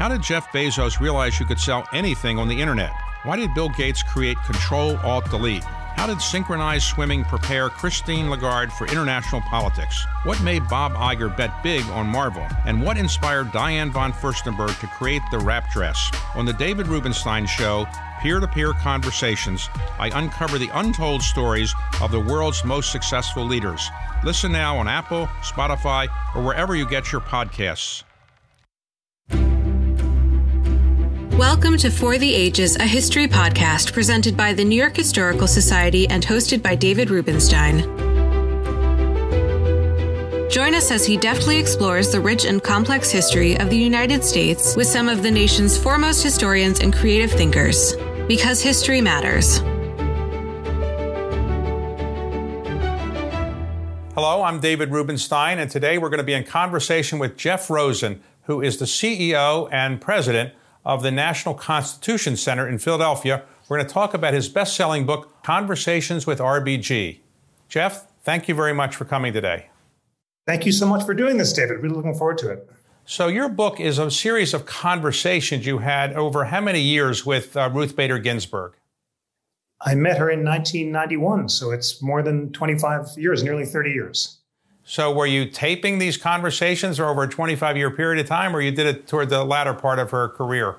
How 0.00 0.08
did 0.08 0.22
Jeff 0.22 0.50
Bezos 0.50 0.98
realize 0.98 1.38
you 1.38 1.44
could 1.44 1.60
sell 1.60 1.86
anything 1.92 2.38
on 2.38 2.48
the 2.48 2.58
internet? 2.58 2.90
Why 3.24 3.36
did 3.36 3.52
Bill 3.52 3.68
Gates 3.68 4.02
create 4.02 4.38
Control 4.46 4.96
Alt 5.04 5.28
Delete? 5.28 5.62
How 5.62 6.06
did 6.06 6.22
synchronized 6.22 6.84
swimming 6.86 7.22
prepare 7.22 7.68
Christine 7.68 8.30
Lagarde 8.30 8.72
for 8.72 8.86
international 8.86 9.42
politics? 9.42 10.06
What 10.22 10.42
made 10.42 10.66
Bob 10.70 10.94
Iger 10.94 11.36
bet 11.36 11.62
big 11.62 11.84
on 11.90 12.06
Marvel? 12.06 12.46
And 12.64 12.82
what 12.82 12.96
inspired 12.96 13.52
Diane 13.52 13.90
von 13.90 14.10
Furstenberg 14.10 14.80
to 14.80 14.86
create 14.86 15.20
the 15.30 15.38
wrap 15.38 15.70
dress? 15.70 16.10
On 16.34 16.46
the 16.46 16.54
David 16.54 16.86
Rubenstein 16.86 17.44
Show, 17.44 17.86
peer 18.22 18.40
to 18.40 18.48
peer 18.48 18.72
conversations, 18.72 19.68
I 19.98 20.18
uncover 20.18 20.58
the 20.58 20.70
untold 20.72 21.20
stories 21.20 21.74
of 22.00 22.10
the 22.10 22.20
world's 22.20 22.64
most 22.64 22.90
successful 22.90 23.44
leaders. 23.44 23.86
Listen 24.24 24.50
now 24.50 24.78
on 24.78 24.88
Apple, 24.88 25.26
Spotify, 25.42 26.08
or 26.34 26.42
wherever 26.42 26.74
you 26.74 26.88
get 26.88 27.12
your 27.12 27.20
podcasts. 27.20 28.02
Welcome 31.40 31.78
to 31.78 31.90
For 31.90 32.18
the 32.18 32.34
Ages, 32.34 32.76
a 32.76 32.84
history 32.84 33.26
podcast 33.26 33.94
presented 33.94 34.36
by 34.36 34.52
the 34.52 34.62
New 34.62 34.76
York 34.76 34.94
Historical 34.94 35.46
Society 35.46 36.06
and 36.06 36.22
hosted 36.22 36.62
by 36.62 36.74
David 36.74 37.08
Rubenstein. 37.08 37.80
Join 40.50 40.74
us 40.74 40.90
as 40.90 41.06
he 41.06 41.16
deftly 41.16 41.56
explores 41.58 42.12
the 42.12 42.20
rich 42.20 42.44
and 42.44 42.62
complex 42.62 43.10
history 43.10 43.58
of 43.58 43.70
the 43.70 43.78
United 43.78 44.22
States 44.22 44.76
with 44.76 44.86
some 44.86 45.08
of 45.08 45.22
the 45.22 45.30
nation's 45.30 45.78
foremost 45.78 46.22
historians 46.22 46.80
and 46.80 46.94
creative 46.94 47.30
thinkers. 47.30 47.94
Because 48.28 48.60
history 48.60 49.00
matters. 49.00 49.60
Hello, 54.14 54.42
I'm 54.42 54.60
David 54.60 54.90
Rubenstein, 54.90 55.58
and 55.58 55.70
today 55.70 55.96
we're 55.96 56.10
going 56.10 56.18
to 56.18 56.22
be 56.22 56.34
in 56.34 56.44
conversation 56.44 57.18
with 57.18 57.38
Jeff 57.38 57.70
Rosen, 57.70 58.20
who 58.42 58.60
is 58.60 58.76
the 58.76 58.84
CEO 58.84 59.70
and 59.72 60.02
president 60.02 60.52
of 60.84 61.02
the 61.02 61.10
National 61.10 61.54
Constitution 61.54 62.36
Center 62.36 62.68
in 62.68 62.78
Philadelphia. 62.78 63.42
We're 63.68 63.78
going 63.78 63.86
to 63.86 63.94
talk 63.94 64.14
about 64.14 64.34
his 64.34 64.48
best 64.48 64.74
selling 64.74 65.06
book, 65.06 65.42
Conversations 65.42 66.26
with 66.26 66.38
RBG. 66.38 67.20
Jeff, 67.68 68.06
thank 68.22 68.48
you 68.48 68.54
very 68.54 68.72
much 68.72 68.96
for 68.96 69.04
coming 69.04 69.32
today. 69.32 69.66
Thank 70.46 70.66
you 70.66 70.72
so 70.72 70.86
much 70.86 71.04
for 71.04 71.14
doing 71.14 71.36
this, 71.36 71.52
David. 71.52 71.78
Really 71.82 71.94
looking 71.94 72.14
forward 72.14 72.38
to 72.38 72.50
it. 72.50 72.68
So, 73.04 73.28
your 73.28 73.48
book 73.48 73.80
is 73.80 73.98
a 73.98 74.10
series 74.10 74.54
of 74.54 74.66
conversations 74.66 75.66
you 75.66 75.78
had 75.78 76.12
over 76.14 76.44
how 76.44 76.60
many 76.60 76.80
years 76.80 77.24
with 77.24 77.56
uh, 77.56 77.70
Ruth 77.72 77.96
Bader 77.96 78.18
Ginsburg? 78.18 78.74
I 79.82 79.94
met 79.94 80.18
her 80.18 80.30
in 80.30 80.44
1991, 80.44 81.48
so 81.48 81.70
it's 81.70 82.02
more 82.02 82.22
than 82.22 82.52
25 82.52 83.16
years, 83.16 83.42
nearly 83.42 83.64
30 83.64 83.90
years. 83.90 84.39
So, 84.90 85.12
were 85.12 85.26
you 85.26 85.46
taping 85.46 86.00
these 86.00 86.16
conversations 86.16 86.98
over 86.98 87.22
a 87.22 87.28
25 87.28 87.76
year 87.76 87.92
period 87.92 88.20
of 88.20 88.26
time, 88.26 88.56
or 88.56 88.60
you 88.60 88.72
did 88.72 88.88
it 88.88 89.06
toward 89.06 89.28
the 89.28 89.44
latter 89.44 89.72
part 89.72 90.00
of 90.00 90.10
her 90.10 90.30
career? 90.30 90.78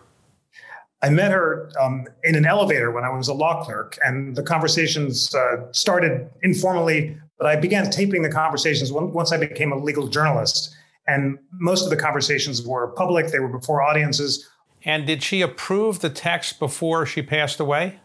I 1.01 1.09
met 1.09 1.31
her 1.31 1.71
um, 1.79 2.05
in 2.25 2.35
an 2.35 2.45
elevator 2.45 2.91
when 2.91 3.05
I 3.05 3.09
was 3.09 3.29
a 3.29 3.33
law 3.33 3.63
clerk, 3.63 3.97
and 4.03 4.35
the 4.35 4.43
conversations 4.43 5.33
uh, 5.33 5.71
started 5.71 6.29
informally, 6.43 7.17
but 7.37 7.47
I 7.47 7.55
began 7.55 7.89
taping 7.89 8.21
the 8.21 8.29
conversations 8.29 8.91
once 8.91 9.31
I 9.31 9.37
became 9.37 9.71
a 9.71 9.77
legal 9.77 10.07
journalist. 10.07 10.75
And 11.07 11.39
most 11.53 11.85
of 11.85 11.89
the 11.89 11.95
conversations 11.95 12.67
were 12.67 12.89
public, 12.89 13.27
they 13.27 13.39
were 13.39 13.47
before 13.47 13.81
audiences. 13.81 14.45
And 14.83 15.07
did 15.07 15.23
she 15.23 15.41
approve 15.41 16.01
the 16.01 16.09
text 16.09 16.59
before 16.59 17.05
she 17.05 17.21
passed 17.21 17.61
away? 17.61 18.01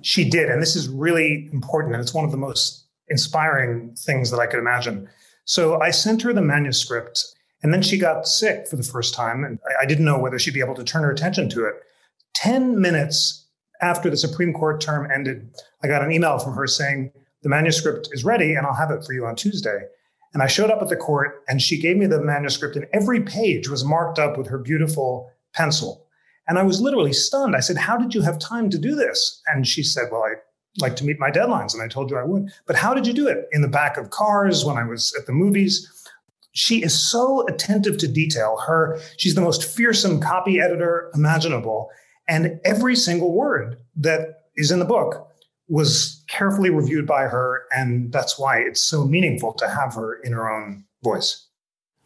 She 0.00 0.30
did. 0.30 0.48
And 0.48 0.62
this 0.62 0.76
is 0.76 0.88
really 0.88 1.48
important. 1.52 1.94
And 1.94 2.00
it's 2.00 2.14
one 2.14 2.24
of 2.24 2.30
the 2.30 2.36
most 2.36 2.84
inspiring 3.08 3.96
things 3.98 4.30
that 4.30 4.38
I 4.38 4.46
could 4.46 4.60
imagine. 4.60 5.08
So 5.44 5.80
I 5.80 5.90
sent 5.90 6.22
her 6.22 6.32
the 6.32 6.42
manuscript, 6.42 7.24
and 7.62 7.72
then 7.72 7.82
she 7.82 7.98
got 7.98 8.26
sick 8.26 8.66
for 8.66 8.76
the 8.76 8.82
first 8.82 9.14
time, 9.14 9.44
and 9.44 9.58
I 9.80 9.86
didn't 9.86 10.04
know 10.04 10.18
whether 10.18 10.38
she'd 10.38 10.54
be 10.54 10.60
able 10.60 10.74
to 10.74 10.84
turn 10.84 11.02
her 11.02 11.10
attention 11.10 11.48
to 11.50 11.66
it. 11.66 11.74
10 12.34 12.80
minutes 12.80 13.46
after 13.80 14.08
the 14.08 14.16
Supreme 14.16 14.52
Court 14.52 14.80
term 14.80 15.10
ended, 15.10 15.50
I 15.82 15.88
got 15.88 16.02
an 16.02 16.12
email 16.12 16.38
from 16.38 16.54
her 16.54 16.66
saying, 16.66 17.12
The 17.42 17.48
manuscript 17.48 18.08
is 18.12 18.24
ready, 18.24 18.54
and 18.54 18.66
I'll 18.66 18.74
have 18.74 18.90
it 18.90 19.04
for 19.04 19.12
you 19.12 19.26
on 19.26 19.36
Tuesday. 19.36 19.80
And 20.32 20.42
I 20.42 20.46
showed 20.46 20.70
up 20.70 20.82
at 20.82 20.88
the 20.88 20.96
court, 20.96 21.42
and 21.48 21.62
she 21.62 21.80
gave 21.80 21.96
me 21.96 22.06
the 22.06 22.22
manuscript, 22.22 22.76
and 22.76 22.86
every 22.92 23.20
page 23.20 23.68
was 23.68 23.84
marked 23.84 24.18
up 24.18 24.36
with 24.36 24.48
her 24.48 24.58
beautiful 24.58 25.30
pencil. 25.52 26.06
And 26.48 26.58
I 26.58 26.62
was 26.62 26.80
literally 26.80 27.12
stunned. 27.12 27.54
I 27.54 27.60
said, 27.60 27.76
How 27.76 27.96
did 27.96 28.14
you 28.14 28.22
have 28.22 28.38
time 28.38 28.70
to 28.70 28.78
do 28.78 28.94
this? 28.94 29.42
And 29.46 29.66
she 29.66 29.82
said, 29.82 30.08
Well, 30.10 30.24
I 30.24 30.34
like 30.78 30.96
to 30.96 31.04
meet 31.04 31.18
my 31.18 31.30
deadlines. 31.30 31.72
And 31.72 31.82
I 31.82 31.88
told 31.88 32.10
you 32.10 32.16
I 32.16 32.24
would. 32.24 32.50
But 32.66 32.76
how 32.76 32.94
did 32.94 33.06
you 33.06 33.12
do 33.12 33.28
it? 33.28 33.48
In 33.52 33.62
the 33.62 33.68
back 33.68 33.96
of 33.96 34.10
cars, 34.10 34.64
when 34.64 34.76
I 34.76 34.84
was 34.84 35.14
at 35.18 35.26
the 35.26 35.32
movies. 35.32 35.90
She 36.52 36.84
is 36.84 36.96
so 36.96 37.44
attentive 37.48 37.98
to 37.98 38.08
detail. 38.08 38.58
Her, 38.64 39.00
she's 39.16 39.34
the 39.34 39.40
most 39.40 39.64
fearsome 39.64 40.20
copy 40.20 40.60
editor 40.60 41.10
imaginable. 41.14 41.90
And 42.28 42.60
every 42.64 42.94
single 42.94 43.32
word 43.32 43.78
that 43.96 44.44
is 44.56 44.70
in 44.70 44.78
the 44.78 44.84
book 44.84 45.28
was 45.68 46.24
carefully 46.28 46.70
reviewed 46.70 47.06
by 47.06 47.22
her. 47.22 47.64
And 47.74 48.12
that's 48.12 48.38
why 48.38 48.58
it's 48.58 48.80
so 48.80 49.04
meaningful 49.04 49.52
to 49.54 49.68
have 49.68 49.94
her 49.94 50.20
in 50.22 50.32
her 50.32 50.48
own 50.48 50.84
voice. 51.02 51.46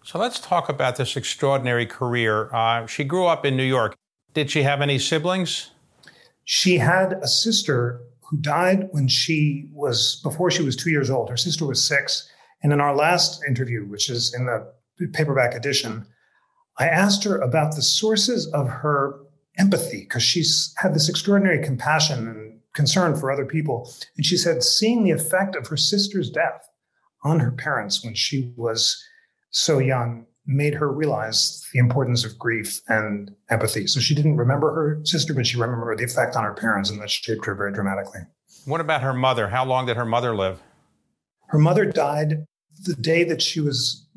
So 0.02 0.18
let's 0.18 0.40
talk 0.40 0.70
about 0.70 0.96
this 0.96 1.16
extraordinary 1.16 1.84
career. 1.84 2.48
Uh, 2.54 2.86
she 2.86 3.04
grew 3.04 3.26
up 3.26 3.44
in 3.44 3.56
New 3.56 3.64
York. 3.64 3.96
Did 4.32 4.50
she 4.50 4.62
have 4.62 4.80
any 4.80 4.98
siblings? 4.98 5.72
She 6.44 6.78
had 6.78 7.14
a 7.22 7.28
sister 7.28 8.00
who 8.28 8.36
died 8.38 8.88
when 8.90 9.08
she 9.08 9.68
was 9.72 10.20
before 10.22 10.50
she 10.50 10.62
was 10.62 10.76
two 10.76 10.90
years 10.90 11.10
old. 11.10 11.30
Her 11.30 11.36
sister 11.36 11.66
was 11.66 11.84
six. 11.84 12.28
And 12.62 12.72
in 12.72 12.80
our 12.80 12.94
last 12.94 13.42
interview, 13.48 13.86
which 13.86 14.10
is 14.10 14.34
in 14.34 14.46
the 14.46 14.72
paperback 15.14 15.54
edition, 15.54 16.06
I 16.78 16.88
asked 16.88 17.24
her 17.24 17.38
about 17.38 17.74
the 17.74 17.82
sources 17.82 18.46
of 18.52 18.68
her 18.68 19.20
empathy 19.58 20.00
because 20.00 20.22
she's 20.22 20.74
had 20.76 20.94
this 20.94 21.08
extraordinary 21.08 21.64
compassion 21.64 22.28
and 22.28 22.60
concern 22.74 23.16
for 23.16 23.32
other 23.32 23.46
people. 23.46 23.92
And 24.16 24.24
she 24.24 24.36
said, 24.36 24.62
seeing 24.62 25.04
the 25.04 25.10
effect 25.10 25.56
of 25.56 25.66
her 25.66 25.76
sister's 25.76 26.30
death 26.30 26.68
on 27.24 27.40
her 27.40 27.50
parents 27.50 28.04
when 28.04 28.14
she 28.14 28.52
was 28.56 29.02
so 29.50 29.78
young 29.78 30.26
made 30.48 30.74
her 30.74 30.90
realize 30.90 31.62
the 31.74 31.78
importance 31.78 32.24
of 32.24 32.38
grief 32.38 32.80
and 32.88 33.30
empathy. 33.50 33.86
So 33.86 34.00
she 34.00 34.14
didn't 34.14 34.38
remember 34.38 34.74
her 34.74 35.00
sister, 35.04 35.34
but 35.34 35.46
she 35.46 35.58
remembered 35.58 35.98
the 35.98 36.04
effect 36.04 36.34
on 36.34 36.42
her 36.42 36.54
parents, 36.54 36.88
and 36.90 37.00
that 37.02 37.10
shaped 37.10 37.44
her 37.44 37.54
very 37.54 37.72
dramatically. 37.72 38.20
What 38.64 38.80
about 38.80 39.02
her 39.02 39.12
mother? 39.12 39.48
How 39.48 39.64
long 39.64 39.84
did 39.86 39.96
her 39.96 40.06
mother 40.06 40.34
live? 40.34 40.60
Her 41.48 41.58
mother 41.58 41.84
died 41.84 42.46
the 42.84 42.94
day 42.94 43.24
that 43.24 43.42
she 43.42 43.60
was 43.60 44.08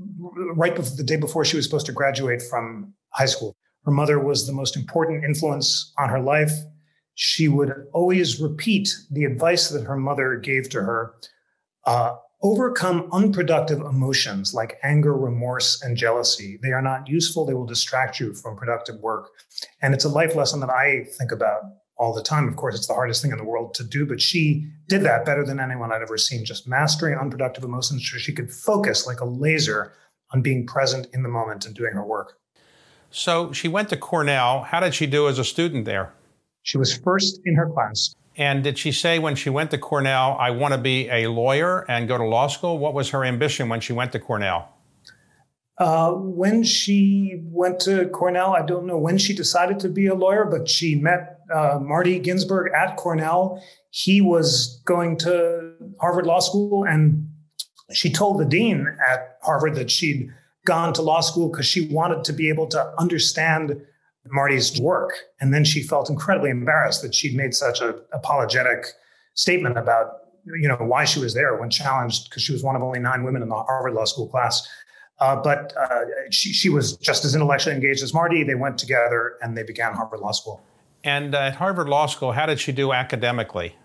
right 0.55 0.75
before 0.75 0.95
the 0.95 1.03
day 1.03 1.17
before 1.17 1.43
she 1.43 1.57
was 1.57 1.65
supposed 1.65 1.85
to 1.87 1.91
graduate 1.91 2.41
from 2.41 2.93
high 3.09 3.25
school. 3.25 3.55
Her 3.83 3.91
mother 3.91 4.19
was 4.19 4.47
the 4.47 4.53
most 4.53 4.77
important 4.77 5.25
influence 5.25 5.93
on 5.97 6.09
her 6.09 6.19
life. 6.19 6.51
She 7.15 7.47
would 7.47 7.87
always 7.93 8.39
repeat 8.39 8.95
the 9.09 9.25
advice 9.25 9.69
that 9.69 9.83
her 9.83 9.97
mother 9.97 10.37
gave 10.37 10.69
to 10.69 10.81
her. 10.81 11.13
Uh, 11.85 12.15
Overcome 12.43 13.07
unproductive 13.11 13.81
emotions 13.81 14.53
like 14.53 14.79
anger, 14.81 15.15
remorse, 15.15 15.81
and 15.83 15.95
jealousy. 15.95 16.57
They 16.63 16.71
are 16.71 16.81
not 16.81 17.07
useful. 17.07 17.45
They 17.45 17.53
will 17.53 17.67
distract 17.67 18.19
you 18.19 18.33
from 18.33 18.57
productive 18.57 18.99
work. 18.99 19.29
And 19.81 19.93
it's 19.93 20.05
a 20.05 20.09
life 20.09 20.35
lesson 20.35 20.59
that 20.61 20.71
I 20.71 21.05
think 21.17 21.31
about 21.31 21.61
all 21.97 22.13
the 22.13 22.23
time. 22.23 22.47
Of 22.47 22.55
course, 22.55 22.75
it's 22.75 22.87
the 22.87 22.95
hardest 22.95 23.21
thing 23.21 23.31
in 23.31 23.37
the 23.37 23.43
world 23.43 23.75
to 23.75 23.83
do, 23.83 24.07
but 24.07 24.19
she 24.19 24.67
did 24.87 25.03
that 25.03 25.23
better 25.23 25.45
than 25.45 25.59
anyone 25.59 25.91
I'd 25.91 26.01
ever 26.01 26.17
seen, 26.17 26.43
just 26.43 26.67
mastering 26.67 27.15
unproductive 27.15 27.63
emotions 27.63 28.09
so 28.09 28.17
she 28.17 28.33
could 28.33 28.51
focus 28.51 29.05
like 29.05 29.21
a 29.21 29.25
laser 29.25 29.93
on 30.31 30.41
being 30.41 30.65
present 30.65 31.07
in 31.13 31.21
the 31.21 31.29
moment 31.29 31.67
and 31.67 31.75
doing 31.75 31.93
her 31.93 32.03
work. 32.03 32.39
So 33.11 33.51
she 33.51 33.67
went 33.67 33.89
to 33.89 33.97
Cornell. 33.97 34.63
How 34.63 34.79
did 34.79 34.95
she 34.95 35.05
do 35.05 35.27
as 35.27 35.37
a 35.37 35.43
student 35.43 35.85
there? 35.85 36.11
She 36.63 36.79
was 36.79 36.97
first 36.97 37.39
in 37.45 37.55
her 37.55 37.69
class. 37.69 38.15
And 38.37 38.63
did 38.63 38.77
she 38.77 38.91
say 38.91 39.19
when 39.19 39.35
she 39.35 39.49
went 39.49 39.71
to 39.71 39.77
Cornell, 39.77 40.37
I 40.39 40.51
want 40.51 40.73
to 40.73 40.77
be 40.77 41.09
a 41.09 41.27
lawyer 41.27 41.85
and 41.89 42.07
go 42.07 42.17
to 42.17 42.23
law 42.23 42.47
school? 42.47 42.77
What 42.77 42.93
was 42.93 43.09
her 43.09 43.25
ambition 43.25 43.67
when 43.67 43.81
she 43.81 43.93
went 43.93 44.13
to 44.13 44.19
Cornell? 44.19 44.69
Uh, 45.77 46.11
when 46.11 46.63
she 46.63 47.41
went 47.45 47.79
to 47.81 48.07
Cornell, 48.09 48.53
I 48.53 48.65
don't 48.65 48.85
know 48.85 48.97
when 48.97 49.17
she 49.17 49.33
decided 49.33 49.79
to 49.79 49.89
be 49.89 50.07
a 50.07 50.15
lawyer, 50.15 50.45
but 50.45 50.69
she 50.69 50.95
met 50.95 51.39
uh, 51.53 51.79
Marty 51.81 52.19
Ginsburg 52.19 52.71
at 52.73 52.97
Cornell. 52.97 53.61
He 53.89 54.21
was 54.21 54.81
going 54.85 55.17
to 55.19 55.73
Harvard 55.99 56.27
Law 56.27 56.39
School, 56.39 56.85
and 56.85 57.27
she 57.91 58.11
told 58.11 58.39
the 58.39 58.45
dean 58.45 58.87
at 59.05 59.37
Harvard 59.41 59.75
that 59.75 59.91
she'd 59.91 60.29
gone 60.65 60.93
to 60.93 61.01
law 61.01 61.21
school 61.21 61.49
because 61.49 61.65
she 61.65 61.87
wanted 61.87 62.23
to 62.25 62.33
be 62.33 62.49
able 62.49 62.67
to 62.67 62.93
understand 62.99 63.81
Marty's 64.29 64.79
work. 64.79 65.13
And 65.39 65.53
then 65.53 65.63
she 65.63 65.81
felt 65.81 66.09
incredibly 66.09 66.49
embarrassed 66.49 67.01
that 67.01 67.15
she'd 67.15 67.35
made 67.35 67.53
such 67.53 67.81
an 67.81 67.95
apologetic 68.13 68.85
statement 69.33 69.77
about, 69.77 70.17
you 70.45 70.67
know, 70.67 70.75
why 70.75 71.05
she 71.05 71.19
was 71.19 71.33
there 71.33 71.55
when 71.57 71.69
challenged 71.69 72.29
because 72.29 72.43
she 72.43 72.53
was 72.53 72.63
one 72.63 72.75
of 72.75 72.83
only 72.83 72.99
nine 72.99 73.23
women 73.23 73.41
in 73.41 73.49
the 73.49 73.55
Harvard 73.55 73.93
Law 73.93 74.05
School 74.05 74.27
class. 74.27 74.67
Uh, 75.19 75.35
but 75.35 75.73
uh, 75.77 76.01
she, 76.31 76.51
she 76.51 76.69
was 76.69 76.97
just 76.97 77.23
as 77.25 77.35
intellectually 77.35 77.75
engaged 77.75 78.01
as 78.01 78.13
Marty. 78.13 78.43
They 78.43 78.55
went 78.55 78.77
together 78.77 79.37
and 79.41 79.55
they 79.57 79.63
began 79.63 79.93
Harvard 79.93 80.19
Law 80.19 80.31
School. 80.31 80.61
And 81.03 81.35
uh, 81.35 81.39
at 81.39 81.55
Harvard 81.55 81.89
Law 81.89 82.07
School, 82.07 82.31
how 82.31 82.45
did 82.45 82.59
she 82.59 82.71
do 82.71 82.91
academically? 82.91 83.75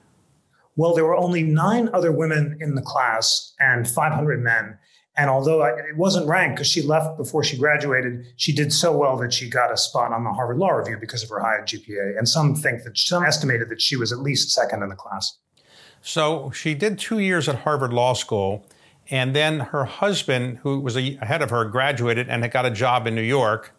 Well, 0.77 0.95
there 0.95 1.05
were 1.05 1.17
only 1.17 1.43
nine 1.43 1.89
other 1.93 2.13
women 2.13 2.59
in 2.61 2.75
the 2.75 2.83
class 2.83 3.55
and 3.59 3.89
500 3.89 4.43
men. 4.43 4.79
And 5.19 5.31
although 5.31 5.65
it 5.65 5.97
wasn't 5.97 6.29
ranked 6.29 6.57
because 6.57 6.69
she 6.69 6.83
left 6.83 7.17
before 7.17 7.43
she 7.43 7.57
graduated, 7.57 8.27
she 8.37 8.53
did 8.53 8.73
so 8.73 8.95
well 8.95 9.17
that 9.17 9.33
she 9.33 9.49
got 9.49 9.73
a 9.73 9.77
spot 9.77 10.13
on 10.13 10.25
the 10.25 10.33
Harvard 10.33 10.59
Law 10.59 10.71
Review 10.71 10.99
because 11.01 11.23
of 11.23 11.31
her 11.31 11.41
high 11.41 11.63
GPA. 11.63 12.19
And 12.19 12.29
some 12.29 12.55
think 12.55 12.85
that 12.85 12.99
some 12.99 13.25
estimated 13.25 13.71
that 13.71 13.81
she 13.81 13.97
was 13.97 14.13
at 14.13 14.19
least 14.19 14.51
second 14.51 14.83
in 14.83 14.91
the 14.91 14.95
class. 14.95 15.39
So 16.03 16.51
she 16.51 16.75
did 16.75 16.99
two 16.99 17.19
years 17.19 17.49
at 17.49 17.57
Harvard 17.61 17.95
Law 17.95 18.13
School. 18.13 18.67
And 19.09 19.35
then 19.35 19.61
her 19.61 19.85
husband, 19.85 20.59
who 20.59 20.81
was 20.81 20.97
ahead 20.97 21.41
of 21.41 21.51
her, 21.51 21.65
graduated 21.65 22.29
and 22.29 22.43
had 22.43 22.53
got 22.53 22.67
a 22.67 22.71
job 22.71 23.07
in 23.07 23.15
New 23.15 23.23
York. 23.23 23.75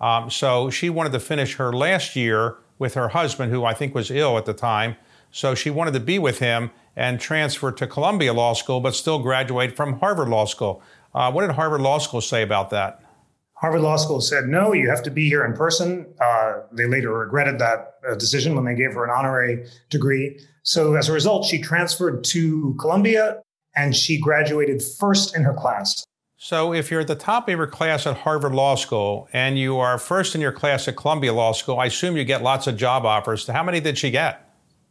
Um, 0.00 0.30
so 0.30 0.70
she 0.70 0.88
wanted 0.88 1.12
to 1.12 1.20
finish 1.20 1.56
her 1.56 1.72
last 1.72 2.14
year 2.14 2.58
with 2.78 2.94
her 2.94 3.08
husband, 3.08 3.50
who 3.50 3.64
I 3.64 3.74
think 3.74 3.94
was 3.94 4.10
ill 4.10 4.38
at 4.38 4.44
the 4.44 4.52
time. 4.52 4.96
So 5.30 5.54
she 5.54 5.70
wanted 5.70 5.94
to 5.94 6.00
be 6.00 6.18
with 6.18 6.38
him 6.38 6.70
and 6.94 7.20
transfer 7.20 7.70
to 7.72 7.86
Columbia 7.86 8.32
Law 8.32 8.54
School, 8.54 8.80
but 8.80 8.94
still 8.94 9.18
graduate 9.18 9.76
from 9.76 10.00
Harvard 10.00 10.28
Law 10.28 10.46
School. 10.46 10.82
Uh, 11.14 11.30
what 11.30 11.46
did 11.46 11.54
Harvard 11.56 11.80
Law 11.80 11.98
School 11.98 12.20
say 12.20 12.42
about 12.42 12.70
that? 12.70 13.02
Harvard 13.54 13.80
Law 13.80 13.96
School 13.96 14.20
said, 14.20 14.48
no, 14.48 14.74
you 14.74 14.88
have 14.88 15.02
to 15.02 15.10
be 15.10 15.28
here 15.28 15.44
in 15.44 15.54
person. 15.54 16.06
Uh, 16.20 16.60
they 16.72 16.86
later 16.86 17.12
regretted 17.12 17.58
that 17.58 17.94
uh, 18.08 18.14
decision 18.14 18.54
when 18.54 18.64
they 18.64 18.74
gave 18.74 18.92
her 18.92 19.04
an 19.04 19.10
honorary 19.10 19.66
degree. 19.88 20.38
So 20.62 20.94
as 20.94 21.08
a 21.08 21.12
result, 21.12 21.46
she 21.46 21.60
transferred 21.60 22.22
to 22.24 22.74
Columbia 22.78 23.42
and 23.74 23.96
she 23.96 24.20
graduated 24.20 24.82
first 24.82 25.34
in 25.34 25.42
her 25.42 25.54
class. 25.54 26.04
So 26.36 26.74
if 26.74 26.90
you're 26.90 27.00
at 27.00 27.08
the 27.08 27.14
top 27.14 27.48
of 27.48 27.56
your 27.56 27.66
class 27.66 28.06
at 28.06 28.18
Harvard 28.18 28.52
Law 28.52 28.74
School 28.74 29.26
and 29.32 29.58
you 29.58 29.78
are 29.78 29.96
first 29.96 30.34
in 30.34 30.42
your 30.42 30.52
class 30.52 30.86
at 30.86 30.96
Columbia 30.96 31.32
Law 31.32 31.52
School, 31.52 31.78
I 31.78 31.86
assume 31.86 32.16
you 32.16 32.24
get 32.24 32.42
lots 32.42 32.66
of 32.66 32.76
job 32.76 33.06
offers. 33.06 33.46
How 33.46 33.62
many 33.62 33.80
did 33.80 33.96
she 33.96 34.10
get? 34.10 34.45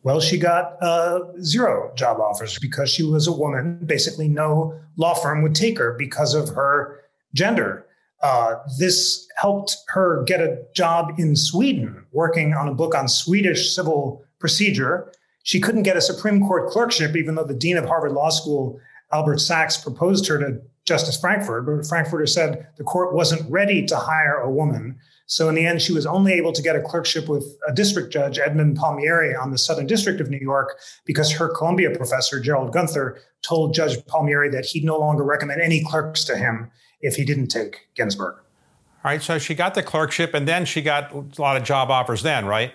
Well, 0.05 0.21
she 0.21 0.37
got 0.37 0.77
uh, 0.83 1.21
zero 1.41 1.91
job 1.95 2.19
offers 2.19 2.59
because 2.59 2.91
she 2.91 3.01
was 3.01 3.25
a 3.25 3.31
woman. 3.31 3.79
Basically, 3.87 4.27
no 4.27 4.79
law 4.97 5.15
firm 5.15 5.41
would 5.41 5.55
take 5.55 5.79
her 5.79 5.95
because 5.97 6.35
of 6.35 6.49
her 6.49 7.01
gender. 7.33 7.87
Uh, 8.21 8.57
this 8.77 9.27
helped 9.35 9.75
her 9.87 10.21
get 10.25 10.41
a 10.41 10.63
job 10.75 11.15
in 11.17 11.35
Sweden, 11.35 12.05
working 12.11 12.53
on 12.53 12.67
a 12.67 12.73
book 12.75 12.93
on 12.93 13.07
Swedish 13.07 13.73
civil 13.73 14.23
procedure. 14.37 15.11
She 15.41 15.59
couldn't 15.59 15.83
get 15.83 15.97
a 15.97 16.01
Supreme 16.01 16.45
Court 16.45 16.69
clerkship, 16.69 17.15
even 17.15 17.33
though 17.33 17.43
the 17.43 17.55
dean 17.55 17.75
of 17.75 17.85
Harvard 17.85 18.11
Law 18.11 18.29
School, 18.29 18.79
Albert 19.11 19.39
Sacks, 19.39 19.75
proposed 19.75 20.27
her 20.27 20.37
to 20.37 20.61
Justice 20.85 21.19
Frankfurter. 21.19 21.77
But 21.77 21.87
Frankfurter 21.87 22.27
said 22.27 22.67
the 22.77 22.83
court 22.83 23.15
wasn't 23.15 23.49
ready 23.49 23.83
to 23.87 23.95
hire 23.95 24.35
a 24.35 24.51
woman. 24.51 24.99
So 25.27 25.49
in 25.49 25.55
the 25.55 25.65
end, 25.65 25.81
she 25.81 25.91
was 25.91 26.05
only 26.05 26.33
able 26.33 26.51
to 26.51 26.61
get 26.61 26.75
a 26.75 26.81
clerkship 26.81 27.27
with 27.27 27.57
a 27.67 27.73
district 27.73 28.13
judge, 28.13 28.37
Edmund 28.37 28.77
Palmieri, 28.77 29.35
on 29.35 29.51
the 29.51 29.57
Southern 29.57 29.87
District 29.87 30.21
of 30.21 30.29
New 30.29 30.39
York, 30.39 30.77
because 31.05 31.31
her 31.31 31.49
Columbia 31.49 31.95
professor, 31.95 32.39
Gerald 32.39 32.71
Gunther, 32.71 33.19
told 33.41 33.73
Judge 33.73 34.03
Palmieri 34.05 34.49
that 34.49 34.65
he'd 34.65 34.83
no 34.83 34.97
longer 34.97 35.23
recommend 35.23 35.61
any 35.61 35.83
clerks 35.83 36.23
to 36.25 36.37
him 36.37 36.69
if 37.01 37.15
he 37.15 37.25
didn't 37.25 37.47
take 37.47 37.87
Ginsburg. 37.95 38.35
All 38.35 39.11
right, 39.11 39.21
so 39.21 39.37
she 39.37 39.55
got 39.55 39.73
the 39.73 39.83
clerkship, 39.83 40.33
and 40.33 40.47
then 40.47 40.65
she 40.65 40.81
got 40.81 41.11
a 41.11 41.41
lot 41.41 41.57
of 41.57 41.63
job 41.63 41.89
offers. 41.91 42.23
Then, 42.23 42.45
right? 42.45 42.73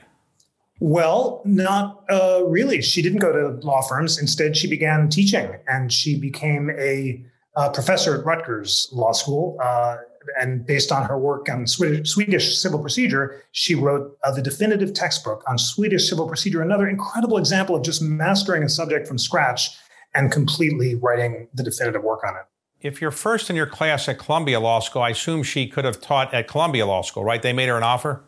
Well, 0.81 1.43
not 1.45 2.05
uh, 2.09 2.43
really. 2.47 2.83
She 2.83 3.03
didn't 3.03 3.19
go 3.19 3.33
to 3.33 3.67
law 3.67 3.83
firms. 3.83 4.19
Instead, 4.19 4.57
she 4.57 4.69
began 4.69 5.09
teaching, 5.09 5.57
and 5.69 5.93
she 5.93 6.19
became 6.19 6.71
a 6.79 7.25
uh, 7.57 7.71
professor 7.71 8.19
at 8.19 8.25
Rutgers 8.25 8.89
Law 8.93 9.13
School. 9.13 9.59
Uh, 9.63 9.97
and 10.39 10.67
based 10.67 10.93
on 10.93 11.07
her 11.07 11.19
work 11.19 11.49
on 11.49 11.67
Swedish, 11.67 12.11
Swedish 12.11 12.59
civil 12.59 12.79
procedure, 12.79 13.43
she 13.53 13.75
wrote 13.75 14.17
uh, 14.25 14.33
the 14.33 14.43
definitive 14.43 14.93
textbook 14.93 15.43
on 15.47 15.59
Swedish 15.59 16.09
civil 16.09 16.27
procedure. 16.27 16.63
Another 16.63 16.89
incredible 16.89 17.39
example 17.39 17.75
of 17.77 17.83
just 17.83 18.03
mastering 18.03 18.63
a 18.63 18.69
subject 18.69 19.09
from 19.09 19.19
scratch 19.19 19.71
and 20.15 20.31
completely 20.31 20.95
writing 20.95 21.49
the 21.55 21.63
definitive 21.63 22.03
work 22.03 22.25
on 22.25 22.35
it. 22.37 22.43
If 22.81 23.01
you're 23.01 23.11
first 23.11 23.51
in 23.51 23.57
your 23.57 23.67
class 23.67 24.09
at 24.09 24.19
Columbia 24.19 24.59
Law 24.59 24.81
School, 24.81 25.03
I 25.03 25.11
assume 25.11 25.43
she 25.43 25.67
could 25.67 25.85
have 25.85 26.01
taught 26.01 26.33
at 26.33 26.49
Columbia 26.49 26.87
Law 26.87 27.03
School, 27.03 27.25
right? 27.25 27.43
They 27.43 27.53
made 27.53 27.69
her 27.69 27.77
an 27.77 27.83
offer? 27.83 28.25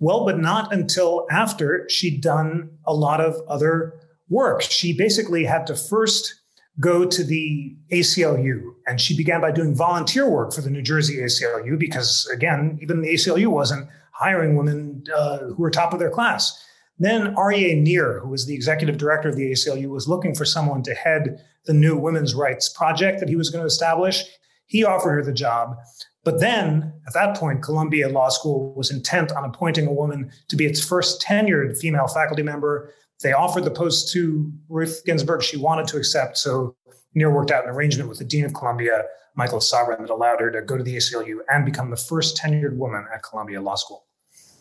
Well, 0.00 0.24
but 0.24 0.38
not 0.38 0.72
until 0.72 1.26
after 1.30 1.88
she'd 1.88 2.20
done 2.20 2.70
a 2.84 2.92
lot 2.92 3.20
of 3.20 3.36
other 3.48 3.94
work. 4.28 4.62
She 4.62 4.92
basically 4.92 5.44
had 5.44 5.66
to 5.68 5.76
first 5.76 6.40
go 6.80 7.04
to 7.04 7.24
the 7.24 7.76
ACLU. 7.92 8.74
And 8.86 9.00
she 9.00 9.16
began 9.16 9.40
by 9.40 9.52
doing 9.52 9.74
volunteer 9.74 10.28
work 10.28 10.52
for 10.52 10.60
the 10.60 10.70
New 10.70 10.82
Jersey 10.82 11.18
ACLU 11.18 11.78
because, 11.78 12.28
again, 12.32 12.78
even 12.82 13.02
the 13.02 13.14
ACLU 13.14 13.46
wasn't 13.48 13.88
hiring 14.12 14.56
women 14.56 15.04
uh, 15.14 15.38
who 15.38 15.56
were 15.56 15.70
top 15.70 15.92
of 15.92 15.98
their 15.98 16.10
class. 16.10 16.60
Then 16.98 17.34
Aryeh 17.34 17.82
Neier, 17.84 18.20
who 18.20 18.28
was 18.28 18.46
the 18.46 18.54
executive 18.54 18.98
director 18.98 19.28
of 19.28 19.36
the 19.36 19.50
ACLU, 19.50 19.88
was 19.88 20.08
looking 20.08 20.34
for 20.34 20.44
someone 20.44 20.82
to 20.84 20.94
head 20.94 21.44
the 21.66 21.74
new 21.74 21.96
women's 21.96 22.34
rights 22.34 22.68
project 22.68 23.20
that 23.20 23.28
he 23.28 23.36
was 23.36 23.50
going 23.50 23.62
to 23.62 23.66
establish. 23.66 24.24
He 24.66 24.84
offered 24.84 25.10
her 25.10 25.22
the 25.22 25.32
job. 25.32 25.76
But 26.24 26.40
then, 26.40 26.92
at 27.06 27.12
that 27.14 27.36
point, 27.36 27.62
Columbia 27.62 28.08
Law 28.08 28.28
School 28.28 28.72
was 28.74 28.90
intent 28.90 29.32
on 29.32 29.44
appointing 29.44 29.86
a 29.86 29.92
woman 29.92 30.30
to 30.48 30.56
be 30.56 30.64
its 30.64 30.82
first 30.82 31.20
tenured 31.20 31.76
female 31.76 32.06
faculty 32.06 32.42
member 32.42 32.92
they 33.22 33.32
offered 33.32 33.64
the 33.64 33.70
post 33.70 34.12
to 34.12 34.52
Ruth 34.68 35.02
Ginsburg. 35.04 35.42
She 35.42 35.56
wanted 35.56 35.86
to 35.88 35.96
accept. 35.96 36.36
So 36.38 36.76
Neier 37.16 37.32
worked 37.32 37.50
out 37.50 37.64
an 37.64 37.70
arrangement 37.70 38.08
with 38.08 38.18
the 38.18 38.24
Dean 38.24 38.44
of 38.44 38.54
Columbia, 38.54 39.04
Michael 39.34 39.60
Sovern, 39.60 40.00
that 40.00 40.10
allowed 40.10 40.40
her 40.40 40.50
to 40.50 40.62
go 40.62 40.76
to 40.76 40.82
the 40.82 40.96
ACLU 40.96 41.38
and 41.48 41.64
become 41.64 41.90
the 41.90 41.96
first 41.96 42.36
tenured 42.36 42.76
woman 42.76 43.06
at 43.12 43.22
Columbia 43.22 43.60
Law 43.60 43.76
School. 43.76 44.04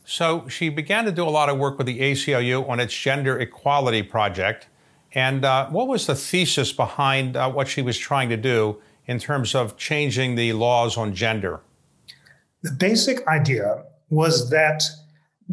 So 0.05 0.47
she 0.47 0.69
began 0.69 1.05
to 1.05 1.11
do 1.11 1.23
a 1.23 1.29
lot 1.29 1.49
of 1.49 1.57
work 1.57 1.77
with 1.77 1.87
the 1.87 1.99
ACLU 1.99 2.67
on 2.69 2.79
its 2.79 2.93
gender 2.93 3.39
equality 3.39 4.03
project. 4.03 4.67
And 5.13 5.45
uh, 5.45 5.69
what 5.69 5.87
was 5.87 6.07
the 6.07 6.15
thesis 6.15 6.71
behind 6.71 7.37
uh, 7.37 7.49
what 7.51 7.67
she 7.67 7.81
was 7.81 7.97
trying 7.97 8.29
to 8.29 8.37
do 8.37 8.81
in 9.05 9.19
terms 9.19 9.55
of 9.55 9.77
changing 9.77 10.35
the 10.35 10.53
laws 10.53 10.97
on 10.97 11.13
gender? 11.13 11.61
The 12.63 12.71
basic 12.71 13.25
idea 13.27 13.83
was 14.09 14.49
that 14.49 14.83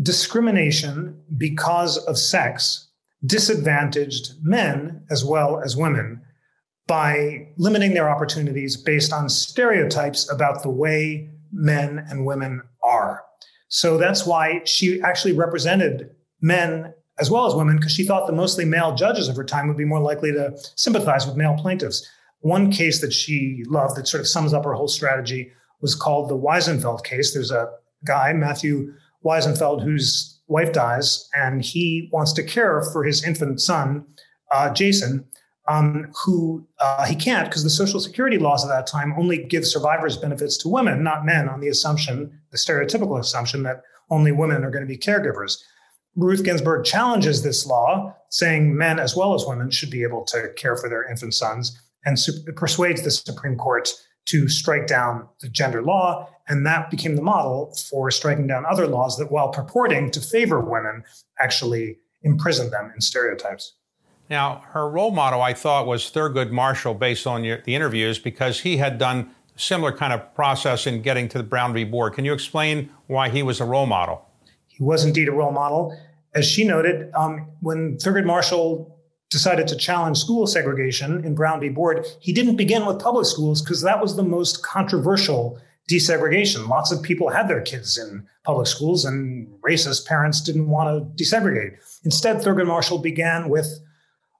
discrimination 0.02 1.20
because 1.36 1.98
of 1.98 2.16
sex 2.16 2.88
disadvantaged 3.26 4.32
men 4.42 5.04
as 5.10 5.24
well 5.24 5.60
as 5.60 5.76
women 5.76 6.22
by 6.86 7.46
limiting 7.56 7.94
their 7.94 8.08
opportunities 8.08 8.76
based 8.76 9.12
on 9.12 9.28
stereotypes 9.28 10.30
about 10.30 10.62
the 10.62 10.70
way 10.70 11.30
men 11.52 12.04
and 12.08 12.26
women 12.26 12.62
are. 12.82 13.22
So 13.68 13.98
that's 13.98 14.26
why 14.26 14.62
she 14.64 15.00
actually 15.02 15.32
represented 15.32 16.10
men 16.40 16.92
as 17.18 17.30
well 17.30 17.46
as 17.46 17.54
women, 17.54 17.76
because 17.76 17.92
she 17.92 18.04
thought 18.04 18.26
the 18.26 18.32
mostly 18.32 18.64
male 18.64 18.94
judges 18.94 19.28
of 19.28 19.36
her 19.36 19.44
time 19.44 19.68
would 19.68 19.76
be 19.76 19.84
more 19.84 20.00
likely 20.00 20.32
to 20.32 20.56
sympathize 20.74 21.26
with 21.26 21.36
male 21.36 21.54
plaintiffs. 21.54 22.08
One 22.40 22.72
case 22.72 23.02
that 23.02 23.12
she 23.12 23.62
loved 23.66 23.96
that 23.96 24.08
sort 24.08 24.22
of 24.22 24.26
sums 24.26 24.54
up 24.54 24.64
her 24.64 24.72
whole 24.72 24.88
strategy 24.88 25.52
was 25.82 25.94
called 25.94 26.30
the 26.30 26.38
Wiesenfeld 26.38 27.04
case. 27.04 27.34
There's 27.34 27.50
a 27.50 27.70
guy, 28.06 28.32
Matthew 28.32 28.94
Wiesenfeld, 29.24 29.82
whose 29.82 30.39
wife 30.50 30.72
dies, 30.72 31.28
and 31.34 31.64
he 31.64 32.08
wants 32.12 32.32
to 32.34 32.42
care 32.42 32.82
for 32.92 33.04
his 33.04 33.24
infant 33.24 33.60
son, 33.60 34.04
uh, 34.52 34.72
Jason, 34.72 35.24
um, 35.68 36.10
who 36.24 36.66
uh, 36.80 37.06
he 37.06 37.14
can't 37.14 37.48
because 37.48 37.62
the 37.62 37.70
Social 37.70 38.00
Security 38.00 38.36
laws 38.36 38.64
at 38.64 38.68
that 38.68 38.86
time 38.86 39.14
only 39.16 39.44
give 39.44 39.64
survivors 39.64 40.16
benefits 40.16 40.56
to 40.58 40.68
women, 40.68 41.04
not 41.04 41.24
men, 41.24 41.48
on 41.48 41.60
the 41.60 41.68
assumption, 41.68 42.40
the 42.50 42.58
stereotypical 42.58 43.18
assumption 43.20 43.62
that 43.62 43.82
only 44.10 44.32
women 44.32 44.64
are 44.64 44.70
going 44.70 44.84
to 44.84 44.88
be 44.88 44.98
caregivers. 44.98 45.58
Ruth 46.16 46.42
Ginsburg 46.42 46.84
challenges 46.84 47.42
this 47.42 47.64
law, 47.64 48.14
saying 48.30 48.76
men 48.76 48.98
as 48.98 49.14
well 49.14 49.34
as 49.34 49.46
women 49.46 49.70
should 49.70 49.90
be 49.90 50.02
able 50.02 50.24
to 50.24 50.52
care 50.56 50.76
for 50.76 50.88
their 50.88 51.08
infant 51.08 51.34
sons, 51.34 51.80
and 52.04 52.18
su- 52.18 52.42
persuades 52.56 53.02
the 53.02 53.10
Supreme 53.12 53.56
Court 53.56 53.88
to 54.30 54.48
strike 54.48 54.86
down 54.86 55.28
the 55.40 55.48
gender 55.48 55.82
law. 55.82 56.28
And 56.48 56.66
that 56.66 56.90
became 56.90 57.14
the 57.16 57.22
model 57.22 57.74
for 57.88 58.10
striking 58.10 58.46
down 58.46 58.64
other 58.66 58.86
laws 58.86 59.16
that, 59.18 59.30
while 59.30 59.50
purporting 59.50 60.10
to 60.10 60.20
favor 60.20 60.60
women, 60.60 61.04
actually 61.38 61.98
imprison 62.22 62.70
them 62.70 62.92
in 62.94 63.00
stereotypes. 63.00 63.74
Now, 64.28 64.62
her 64.72 64.88
role 64.88 65.10
model, 65.10 65.42
I 65.42 65.54
thought, 65.54 65.86
was 65.86 66.10
Thurgood 66.10 66.50
Marshall, 66.50 66.94
based 66.94 67.26
on 67.26 67.44
your, 67.44 67.60
the 67.62 67.74
interviews, 67.74 68.18
because 68.18 68.60
he 68.60 68.76
had 68.76 68.98
done 68.98 69.30
a 69.56 69.58
similar 69.58 69.92
kind 69.92 70.12
of 70.12 70.34
process 70.34 70.86
in 70.86 71.02
getting 71.02 71.28
to 71.28 71.38
the 71.38 71.44
Brown 71.44 71.72
v. 71.72 71.84
Board. 71.84 72.14
Can 72.14 72.24
you 72.24 72.32
explain 72.32 72.90
why 73.06 73.28
he 73.28 73.42
was 73.42 73.60
a 73.60 73.64
role 73.64 73.86
model? 73.86 74.26
He 74.68 74.82
was 74.82 75.04
indeed 75.04 75.28
a 75.28 75.32
role 75.32 75.52
model. 75.52 75.96
As 76.34 76.46
she 76.46 76.64
noted, 76.64 77.12
um, 77.14 77.46
when 77.60 77.96
Thurgood 77.96 78.24
Marshall 78.24 78.96
decided 79.30 79.68
to 79.68 79.76
challenge 79.76 80.18
school 80.18 80.46
segregation 80.46 81.24
in 81.24 81.34
Brown 81.34 81.60
v. 81.60 81.68
Board, 81.68 82.04
he 82.18 82.32
didn't 82.32 82.56
begin 82.56 82.84
with 82.84 83.00
public 83.00 83.26
schools 83.26 83.62
because 83.62 83.80
that 83.82 84.00
was 84.00 84.16
the 84.16 84.24
most 84.24 84.62
controversial 84.62 85.60
desegregation. 85.88 86.68
Lots 86.68 86.92
of 86.92 87.02
people 87.02 87.30
had 87.30 87.48
their 87.48 87.62
kids 87.62 87.96
in 87.96 88.26
public 88.44 88.66
schools, 88.66 89.04
and 89.04 89.48
racist 89.66 90.06
parents 90.06 90.40
didn't 90.40 90.68
want 90.68 91.16
to 91.16 91.24
desegregate. 91.24 91.76
Instead, 92.04 92.38
Thurgood 92.38 92.66
Marshall 92.66 92.98
began 92.98 93.48
with 93.48 93.80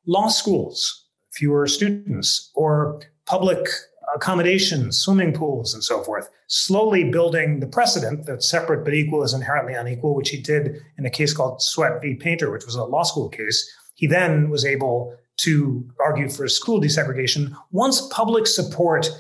law 0.06 0.28
schools, 0.28 1.06
fewer 1.32 1.66
students, 1.66 2.50
or 2.54 3.00
public 3.26 3.68
accommodations, 4.14 4.98
swimming 4.98 5.32
pools, 5.32 5.72
and 5.72 5.84
so 5.84 6.02
forth, 6.02 6.28
slowly 6.48 7.10
building 7.10 7.60
the 7.60 7.66
precedent 7.66 8.26
that 8.26 8.42
separate 8.42 8.84
but 8.84 8.94
equal 8.94 9.22
is 9.22 9.32
inherently 9.32 9.74
unequal, 9.74 10.16
which 10.16 10.30
he 10.30 10.40
did 10.40 10.82
in 10.98 11.06
a 11.06 11.10
case 11.10 11.32
called 11.32 11.62
Sweatt 11.62 12.00
v. 12.00 12.14
Painter, 12.14 12.50
which 12.50 12.66
was 12.66 12.74
a 12.74 12.84
law 12.84 13.04
school 13.04 13.28
case 13.28 13.72
he 14.00 14.06
then 14.06 14.48
was 14.48 14.64
able 14.64 15.14
to 15.36 15.86
argue 16.02 16.30
for 16.30 16.48
school 16.48 16.80
desegregation 16.80 17.54
once 17.70 18.00
public 18.08 18.46
support 18.46 19.10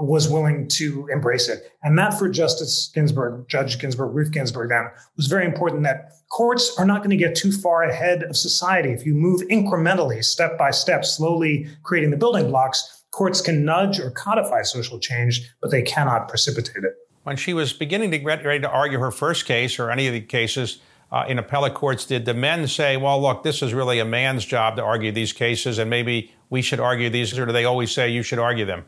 was 0.00 0.28
willing 0.28 0.68
to 0.68 1.08
embrace 1.12 1.48
it. 1.48 1.72
And 1.82 1.98
that 1.98 2.16
for 2.16 2.28
Justice 2.28 2.88
Ginsburg, 2.94 3.48
Judge 3.48 3.80
Ginsburg, 3.80 4.14
Ruth 4.14 4.30
Ginsburg 4.30 4.68
then 4.68 4.88
was 5.16 5.26
very 5.26 5.44
important 5.44 5.82
that 5.82 6.12
courts 6.30 6.78
are 6.78 6.84
not 6.84 6.98
going 6.98 7.10
to 7.10 7.16
get 7.16 7.34
too 7.34 7.50
far 7.50 7.82
ahead 7.82 8.22
of 8.22 8.36
society. 8.36 8.90
If 8.90 9.04
you 9.04 9.12
move 9.12 9.40
incrementally, 9.50 10.24
step 10.24 10.56
by 10.56 10.70
step, 10.70 11.04
slowly 11.04 11.66
creating 11.82 12.12
the 12.12 12.16
building 12.16 12.48
blocks, 12.48 13.02
courts 13.10 13.40
can 13.40 13.64
nudge 13.64 13.98
or 13.98 14.12
codify 14.12 14.62
social 14.62 15.00
change, 15.00 15.52
but 15.60 15.72
they 15.72 15.82
cannot 15.82 16.28
precipitate 16.28 16.84
it. 16.84 16.94
When 17.24 17.34
she 17.36 17.54
was 17.54 17.72
beginning 17.72 18.12
to 18.12 18.18
get 18.18 18.44
ready 18.44 18.60
to 18.60 18.70
argue 18.70 19.00
her 19.00 19.10
first 19.10 19.46
case 19.46 19.80
or 19.80 19.90
any 19.90 20.06
of 20.06 20.12
the 20.12 20.20
cases, 20.20 20.78
uh, 21.10 21.24
in 21.28 21.38
appellate 21.38 21.74
courts, 21.74 22.04
did 22.04 22.24
the 22.24 22.34
men 22.34 22.68
say, 22.68 22.96
well, 22.96 23.20
look, 23.20 23.42
this 23.42 23.62
is 23.62 23.72
really 23.72 23.98
a 23.98 24.04
man's 24.04 24.44
job 24.44 24.76
to 24.76 24.82
argue 24.82 25.10
these 25.10 25.32
cases 25.32 25.78
and 25.78 25.88
maybe 25.88 26.32
we 26.50 26.62
should 26.62 26.80
argue 26.80 27.08
these, 27.10 27.38
or 27.38 27.46
do 27.46 27.52
they 27.52 27.64
always 27.64 27.90
say 27.90 28.08
you 28.08 28.22
should 28.22 28.38
argue 28.38 28.64
them? 28.64 28.84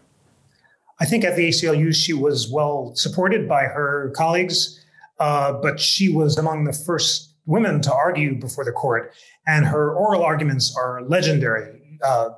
I 1.01 1.07
think 1.07 1.25
at 1.25 1.35
the 1.37 1.49
ACLU, 1.49 1.95
she 1.95 2.13
was 2.13 2.51
well 2.51 2.93
supported 2.95 3.49
by 3.49 3.63
her 3.63 4.13
colleagues, 4.15 4.85
uh, 5.19 5.55
but 5.55 5.81
she 5.81 6.13
was 6.13 6.37
among 6.37 6.65
the 6.65 6.73
first 6.73 7.35
women 7.47 7.81
to 7.83 7.93
argue 7.93 8.39
before 8.39 8.65
the 8.65 8.73
court. 8.73 9.13
And 9.47 9.67
her 9.67 9.95
oral 9.95 10.23
arguments 10.23 10.77
are 10.77 11.03
legendary. 11.03 11.81
Uh, 12.05 12.31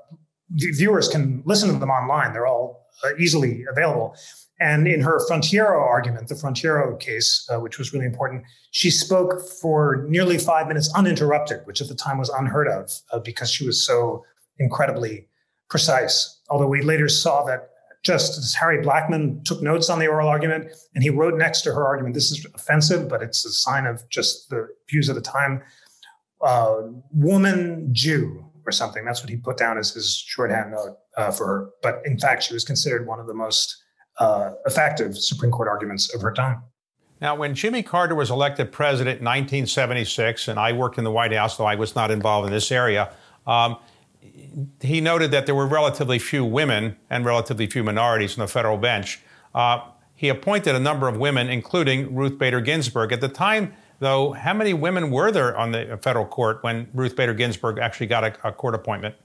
viewers 0.50 1.08
can 1.08 1.42
listen 1.44 1.72
to 1.72 1.78
them 1.78 1.90
online, 1.90 2.32
they're 2.32 2.46
all 2.46 2.88
uh, 3.04 3.10
easily 3.18 3.64
available. 3.70 4.14
And 4.62 4.86
in 4.86 5.00
her 5.00 5.18
Frontiero 5.28 5.80
argument, 5.80 6.28
the 6.28 6.36
Frontiero 6.36 6.96
case, 7.00 7.48
uh, 7.52 7.58
which 7.58 7.78
was 7.78 7.92
really 7.92 8.06
important, 8.06 8.44
she 8.70 8.90
spoke 8.90 9.42
for 9.60 10.06
nearly 10.08 10.38
five 10.38 10.68
minutes 10.68 10.88
uninterrupted, 10.94 11.62
which 11.64 11.80
at 11.80 11.88
the 11.88 11.96
time 11.96 12.16
was 12.16 12.28
unheard 12.28 12.68
of 12.68 12.88
uh, 13.10 13.18
because 13.18 13.50
she 13.50 13.66
was 13.66 13.84
so 13.84 14.24
incredibly 14.60 15.26
precise. 15.68 16.38
Although 16.48 16.68
we 16.68 16.80
later 16.80 17.08
saw 17.08 17.44
that 17.44 17.70
Justice 18.04 18.54
Harry 18.54 18.84
Blackmun 18.84 19.44
took 19.44 19.62
notes 19.62 19.90
on 19.90 19.98
the 19.98 20.06
oral 20.06 20.28
argument 20.28 20.70
and 20.94 21.02
he 21.02 21.10
wrote 21.10 21.34
next 21.34 21.62
to 21.62 21.72
her 21.72 21.84
argument, 21.84 22.14
this 22.14 22.30
is 22.30 22.46
offensive, 22.54 23.08
but 23.08 23.20
it's 23.20 23.44
a 23.44 23.50
sign 23.50 23.84
of 23.84 24.08
just 24.10 24.48
the 24.48 24.68
views 24.88 25.08
of 25.08 25.16
the 25.16 25.20
time. 25.20 25.60
Uh, 26.40 26.82
woman 27.12 27.88
Jew 27.92 28.44
or 28.64 28.70
something. 28.70 29.04
That's 29.04 29.22
what 29.22 29.30
he 29.30 29.36
put 29.36 29.56
down 29.56 29.76
as 29.76 29.90
his 29.90 30.14
shorthand 30.14 30.70
note 30.70 30.98
uh, 31.16 31.32
for 31.32 31.46
her. 31.46 31.70
But 31.82 32.02
in 32.04 32.16
fact, 32.16 32.44
she 32.44 32.54
was 32.54 32.64
considered 32.64 33.08
one 33.08 33.18
of 33.18 33.26
the 33.26 33.34
most 33.34 33.82
uh, 34.22 34.54
effective 34.66 35.18
Supreme 35.18 35.50
Court 35.50 35.68
arguments 35.68 36.14
of 36.14 36.22
her 36.22 36.32
time. 36.32 36.62
Now, 37.20 37.34
when 37.34 37.54
Jimmy 37.54 37.82
Carter 37.82 38.14
was 38.14 38.30
elected 38.30 38.70
president 38.70 39.18
in 39.18 39.24
1976, 39.24 40.48
and 40.48 40.58
I 40.58 40.72
worked 40.72 40.96
in 40.96 41.04
the 41.04 41.10
White 41.10 41.32
House, 41.32 41.56
though 41.56 41.66
I 41.66 41.74
was 41.74 41.94
not 41.96 42.10
involved 42.10 42.46
in 42.46 42.52
this 42.52 42.70
area, 42.70 43.12
um, 43.46 43.76
he 44.80 45.00
noted 45.00 45.32
that 45.32 45.46
there 45.46 45.54
were 45.54 45.66
relatively 45.66 46.18
few 46.18 46.44
women 46.44 46.96
and 47.10 47.24
relatively 47.24 47.66
few 47.66 47.82
minorities 47.82 48.38
on 48.38 48.42
the 48.44 48.48
federal 48.48 48.76
bench. 48.76 49.20
Uh, 49.54 49.80
he 50.14 50.28
appointed 50.28 50.76
a 50.76 50.80
number 50.80 51.08
of 51.08 51.16
women, 51.16 51.48
including 51.48 52.14
Ruth 52.14 52.38
Bader 52.38 52.60
Ginsburg. 52.60 53.12
At 53.12 53.20
the 53.20 53.28
time, 53.28 53.74
though, 53.98 54.32
how 54.32 54.54
many 54.54 54.72
women 54.72 55.10
were 55.10 55.32
there 55.32 55.56
on 55.56 55.72
the 55.72 55.98
federal 56.00 56.26
court 56.26 56.62
when 56.62 56.88
Ruth 56.94 57.16
Bader 57.16 57.34
Ginsburg 57.34 57.78
actually 57.78 58.06
got 58.06 58.24
a, 58.24 58.48
a 58.48 58.52
court 58.52 58.74
appointment? 58.76 59.16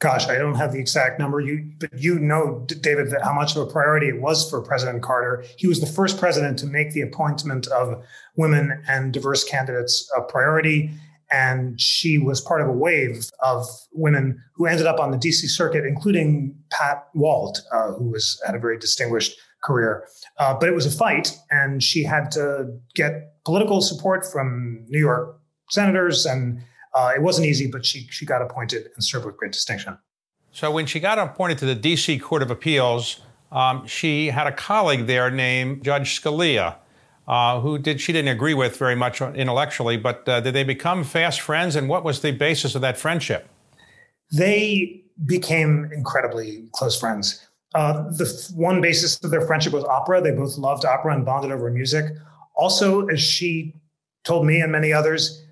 Gosh, 0.00 0.28
I 0.28 0.38
don't 0.38 0.54
have 0.54 0.72
the 0.72 0.78
exact 0.78 1.18
number. 1.18 1.40
You, 1.40 1.72
but 1.80 1.90
you 1.98 2.18
know, 2.20 2.64
David, 2.68 3.10
that 3.10 3.24
how 3.24 3.32
much 3.32 3.56
of 3.56 3.66
a 3.66 3.70
priority 3.70 4.08
it 4.08 4.20
was 4.20 4.48
for 4.48 4.62
President 4.62 5.02
Carter. 5.02 5.44
He 5.56 5.66
was 5.66 5.80
the 5.80 5.86
first 5.86 6.18
president 6.18 6.58
to 6.60 6.66
make 6.66 6.92
the 6.92 7.00
appointment 7.00 7.66
of 7.68 8.04
women 8.36 8.80
and 8.86 9.12
diverse 9.12 9.42
candidates 9.42 10.08
a 10.16 10.22
priority 10.22 10.92
and 11.30 11.80
she 11.80 12.18
was 12.18 12.40
part 12.40 12.60
of 12.60 12.68
a 12.68 12.72
wave 12.72 13.30
of 13.40 13.66
women 13.92 14.42
who 14.54 14.66
ended 14.66 14.86
up 14.86 14.98
on 14.98 15.10
the 15.10 15.18
DC 15.18 15.48
circuit, 15.48 15.84
including 15.84 16.54
Pat 16.70 17.06
Wald, 17.14 17.58
uh, 17.72 17.92
who 17.92 18.10
was 18.10 18.40
had 18.46 18.54
a 18.54 18.58
very 18.58 18.78
distinguished 18.78 19.38
career. 19.62 20.06
Uh, 20.38 20.54
but 20.54 20.68
it 20.68 20.74
was 20.74 20.86
a 20.86 20.90
fight, 20.90 21.36
and 21.50 21.82
she 21.82 22.02
had 22.02 22.30
to 22.32 22.72
get 22.94 23.34
political 23.44 23.80
support 23.80 24.24
from 24.24 24.84
New 24.88 25.00
York 25.00 25.38
senators, 25.70 26.24
and 26.24 26.62
uh, 26.98 27.12
it 27.14 27.22
wasn't 27.22 27.46
easy. 27.46 27.66
But 27.66 27.86
she 27.86 28.06
she 28.10 28.26
got 28.26 28.42
appointed 28.42 28.90
and 28.94 29.04
served 29.04 29.26
with 29.26 29.36
great 29.36 29.52
distinction. 29.52 29.98
So 30.50 30.70
when 30.70 30.86
she 30.86 31.00
got 31.00 31.18
appointed 31.18 31.58
to 31.58 31.66
the 31.66 31.76
DC 31.76 32.20
Court 32.20 32.42
of 32.42 32.50
Appeals, 32.50 33.20
um, 33.52 33.86
she 33.86 34.28
had 34.28 34.46
a 34.46 34.52
colleague 34.52 35.06
there 35.06 35.30
named 35.30 35.84
Judge 35.84 36.20
Scalia 36.20 36.76
uh, 37.28 37.60
who 37.60 37.78
did 37.78 38.00
she 38.00 38.10
didn't 38.12 38.30
agree 38.30 38.54
with 38.54 38.76
very 38.78 38.96
much 38.96 39.20
intellectually, 39.20 39.98
but 39.98 40.26
uh, 40.26 40.40
did 40.40 40.54
they 40.54 40.64
become 40.64 41.04
fast 41.04 41.42
friends? 41.42 41.76
And 41.76 41.88
what 41.88 42.02
was 42.02 42.22
the 42.22 42.32
basis 42.32 42.74
of 42.74 42.80
that 42.80 42.96
friendship? 42.96 43.48
They 44.32 45.04
became 45.26 45.90
incredibly 45.92 46.68
close 46.72 46.98
friends. 46.98 47.46
Uh, 47.74 48.08
the 48.10 48.24
f- 48.24 48.56
one 48.56 48.80
basis 48.80 49.22
of 49.22 49.30
their 49.30 49.42
friendship 49.42 49.74
was 49.74 49.84
opera. 49.84 50.22
They 50.22 50.30
both 50.30 50.56
loved 50.56 50.86
opera 50.86 51.14
and 51.14 51.24
bonded 51.24 51.52
over 51.52 51.70
music. 51.70 52.06
Also, 52.56 53.06
as 53.08 53.20
she 53.20 53.74
told 54.24 54.46
me 54.46 54.62
and 54.62 54.72
many 54.72 54.90
others, 54.90 55.44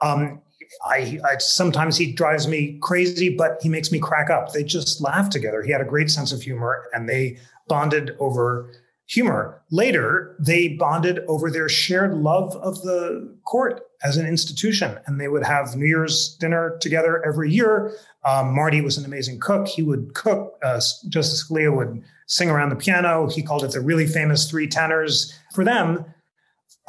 um, 0.00 0.40
I, 0.84 1.18
I, 1.24 1.38
sometimes 1.38 1.96
he 1.96 2.12
drives 2.12 2.48
me 2.48 2.78
crazy, 2.80 3.28
but 3.28 3.58
he 3.62 3.68
makes 3.68 3.92
me 3.92 3.98
crack 3.98 4.30
up. 4.30 4.52
They 4.52 4.64
just 4.64 5.00
laugh 5.00 5.30
together. 5.30 5.62
He 5.62 5.72
had 5.72 5.80
a 5.80 5.86
great 5.86 6.10
sense 6.10 6.32
of 6.32 6.42
humor, 6.42 6.88
and 6.92 7.08
they 7.08 7.38
bonded 7.68 8.16
over 8.18 8.72
humor. 9.06 9.62
Later, 9.70 10.36
they 10.38 10.68
bonded 10.68 11.20
over 11.28 11.50
their 11.50 11.68
shared 11.68 12.14
love 12.14 12.56
of 12.56 12.80
the 12.82 13.36
court 13.44 13.82
as 14.02 14.16
an 14.16 14.26
institution, 14.26 14.98
and 15.06 15.20
they 15.20 15.28
would 15.28 15.44
have 15.44 15.76
New 15.76 15.86
Year's 15.86 16.36
dinner 16.40 16.78
together 16.80 17.24
every 17.26 17.50
year. 17.50 17.92
Um, 18.24 18.54
Marty 18.54 18.80
was 18.80 18.96
an 18.96 19.04
amazing 19.04 19.38
cook. 19.40 19.68
He 19.68 19.82
would 19.82 20.14
cook. 20.14 20.58
Uh, 20.62 20.80
Justice 21.08 21.44
Scalia 21.44 21.76
would 21.76 22.02
sing 22.26 22.50
around 22.50 22.70
the 22.70 22.76
piano. 22.76 23.28
He 23.28 23.42
called 23.42 23.64
it 23.64 23.72
the 23.72 23.80
really 23.80 24.06
famous 24.06 24.48
three 24.50 24.66
tenors. 24.66 25.38
For 25.54 25.64
them, 25.64 26.04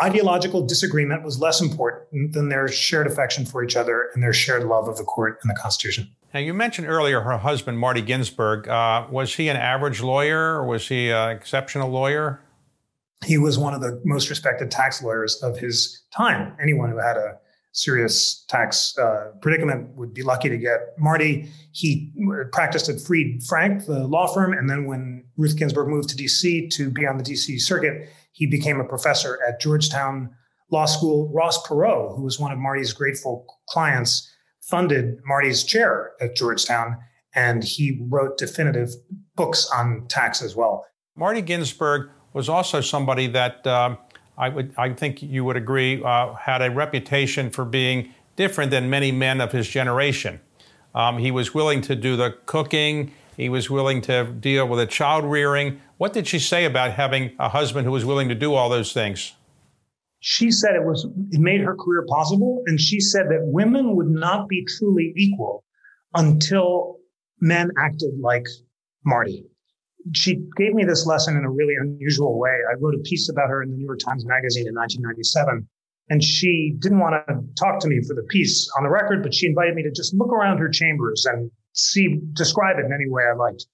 ideological 0.01 0.65
disagreement 0.65 1.23
was 1.23 1.39
less 1.39 1.61
important 1.61 2.33
than 2.33 2.49
their 2.49 2.67
shared 2.67 3.07
affection 3.07 3.45
for 3.45 3.63
each 3.63 3.75
other 3.75 4.09
and 4.13 4.23
their 4.23 4.33
shared 4.33 4.63
love 4.63 4.87
of 4.87 4.97
the 4.97 5.03
court 5.03 5.39
and 5.43 5.49
the 5.49 5.59
Constitution. 5.59 6.09
Now, 6.33 6.39
you 6.39 6.53
mentioned 6.53 6.87
earlier 6.87 7.21
her 7.21 7.37
husband, 7.37 7.77
Marty 7.77 8.01
Ginsburg. 8.01 8.67
Uh, 8.67 9.05
was 9.09 9.35
he 9.35 9.49
an 9.49 9.57
average 9.57 10.01
lawyer 10.01 10.55
or 10.55 10.65
was 10.65 10.87
he 10.87 11.11
an 11.11 11.29
exceptional 11.29 11.89
lawyer? 11.89 12.41
He 13.23 13.37
was 13.37 13.57
one 13.57 13.73
of 13.73 13.81
the 13.81 14.01
most 14.03 14.29
respected 14.29 14.71
tax 14.71 15.01
lawyers 15.01 15.41
of 15.43 15.57
his 15.57 16.03
time. 16.15 16.57
Anyone 16.61 16.89
who 16.89 16.97
had 16.97 17.17
a 17.17 17.37
serious 17.71 18.45
tax 18.49 18.97
uh, 18.97 19.31
predicament 19.41 19.89
would 19.95 20.13
be 20.13 20.23
lucky 20.23 20.49
to 20.49 20.57
get 20.57 20.79
Marty. 20.97 21.49
He 21.71 22.11
practiced 22.51 22.89
at 22.89 22.99
Fried 22.99 23.43
Frank, 23.47 23.85
the 23.85 24.05
law 24.07 24.27
firm, 24.27 24.53
and 24.53 24.69
then 24.69 24.85
when 24.85 25.25
Ruth 25.37 25.57
Ginsburg 25.57 25.87
moved 25.87 26.09
to 26.09 26.15
DC 26.15 26.69
to 26.71 26.91
be 26.91 27.05
on 27.07 27.17
the 27.17 27.23
DC 27.23 27.59
circuit, 27.59 28.09
he 28.33 28.45
became 28.45 28.79
a 28.79 28.83
professor 28.83 29.39
at 29.47 29.61
Georgetown 29.61 30.29
Law 30.71 30.85
School. 30.85 31.31
Ross 31.33 31.65
Perot, 31.65 32.15
who 32.15 32.23
was 32.23 32.39
one 32.39 32.51
of 32.51 32.57
Marty's 32.57 32.91
grateful 32.93 33.45
clients, 33.69 34.29
funded 34.61 35.19
Marty's 35.25 35.63
chair 35.63 36.11
at 36.19 36.35
Georgetown, 36.35 36.97
and 37.35 37.63
he 37.63 38.05
wrote 38.09 38.37
definitive 38.37 38.89
books 39.35 39.69
on 39.73 40.05
tax 40.09 40.41
as 40.41 40.55
well. 40.55 40.85
Marty 41.15 41.41
Ginsburg 41.41 42.09
was 42.33 42.49
also 42.49 42.81
somebody 42.81 43.27
that 43.27 43.65
uh, 43.67 43.95
I 44.37 44.49
would, 44.49 44.73
I 44.77 44.93
think 44.93 45.21
you 45.21 45.45
would 45.45 45.57
agree, 45.57 46.03
uh, 46.03 46.33
had 46.33 46.61
a 46.61 46.71
reputation 46.71 47.49
for 47.51 47.65
being 47.65 48.13
different 48.35 48.71
than 48.71 48.89
many 48.89 49.11
men 49.11 49.41
of 49.41 49.51
his 49.51 49.67
generation. 49.67 50.39
Um, 50.95 51.17
he 51.17 51.31
was 51.31 51.53
willing 51.53 51.81
to 51.81 51.95
do 51.95 52.15
the 52.15 52.35
cooking. 52.45 53.11
He 53.37 53.49
was 53.49 53.69
willing 53.69 54.01
to 54.01 54.25
deal 54.25 54.67
with 54.67 54.79
the 54.79 54.87
child 54.87 55.23
rearing. 55.25 55.81
What 56.03 56.11
did 56.11 56.27
she 56.27 56.39
say 56.39 56.65
about 56.65 56.91
having 56.91 57.31
a 57.39 57.47
husband 57.47 57.85
who 57.85 57.93
was 57.93 58.03
willing 58.03 58.27
to 58.27 58.35
do 58.35 58.55
all 58.55 58.67
those 58.67 58.91
things? 58.91 59.35
she 60.19 60.51
said 60.51 60.75
it 60.75 60.83
was 60.83 61.05
it 61.31 61.39
made 61.39 61.61
her 61.61 61.75
career 61.77 62.05
possible 62.09 62.61
and 62.65 62.77
she 62.79 62.99
said 62.99 63.27
that 63.29 63.39
women 63.43 63.95
would 63.95 64.09
not 64.09 64.49
be 64.49 64.65
truly 64.65 65.13
equal 65.15 65.63
until 66.13 66.97
men 67.39 67.71
acted 67.77 68.11
like 68.19 68.45
marty. 69.05 69.45
She 70.13 70.45
gave 70.57 70.73
me 70.73 70.83
this 70.83 71.05
lesson 71.05 71.37
in 71.37 71.45
a 71.45 71.49
really 71.49 71.75
unusual 71.79 72.37
way. 72.37 72.57
I 72.69 72.73
wrote 72.81 72.95
a 72.95 73.03
piece 73.03 73.29
about 73.29 73.47
her 73.47 73.63
in 73.63 73.71
the 73.71 73.77
new 73.77 73.85
york 73.85 73.99
times 73.99 74.25
magazine 74.25 74.67
in 74.67 74.75
1997 74.75 75.65
and 76.09 76.21
she 76.21 76.75
didn't 76.79 76.99
want 76.99 77.15
to 77.27 77.35
talk 77.57 77.79
to 77.79 77.87
me 77.87 78.01
for 78.05 78.13
the 78.13 78.23
piece 78.23 78.69
on 78.77 78.83
the 78.83 78.89
record 78.89 79.23
but 79.23 79.33
she 79.33 79.45
invited 79.47 79.73
me 79.73 79.83
to 79.83 79.91
just 79.91 80.13
look 80.13 80.33
around 80.33 80.57
her 80.57 80.67
chambers 80.67 81.25
and 81.25 81.49
see 81.71 82.19
describe 82.33 82.77
it 82.77 82.85
in 82.85 82.91
any 82.91 83.09
way 83.09 83.23
i 83.23 83.33
liked 83.33 83.65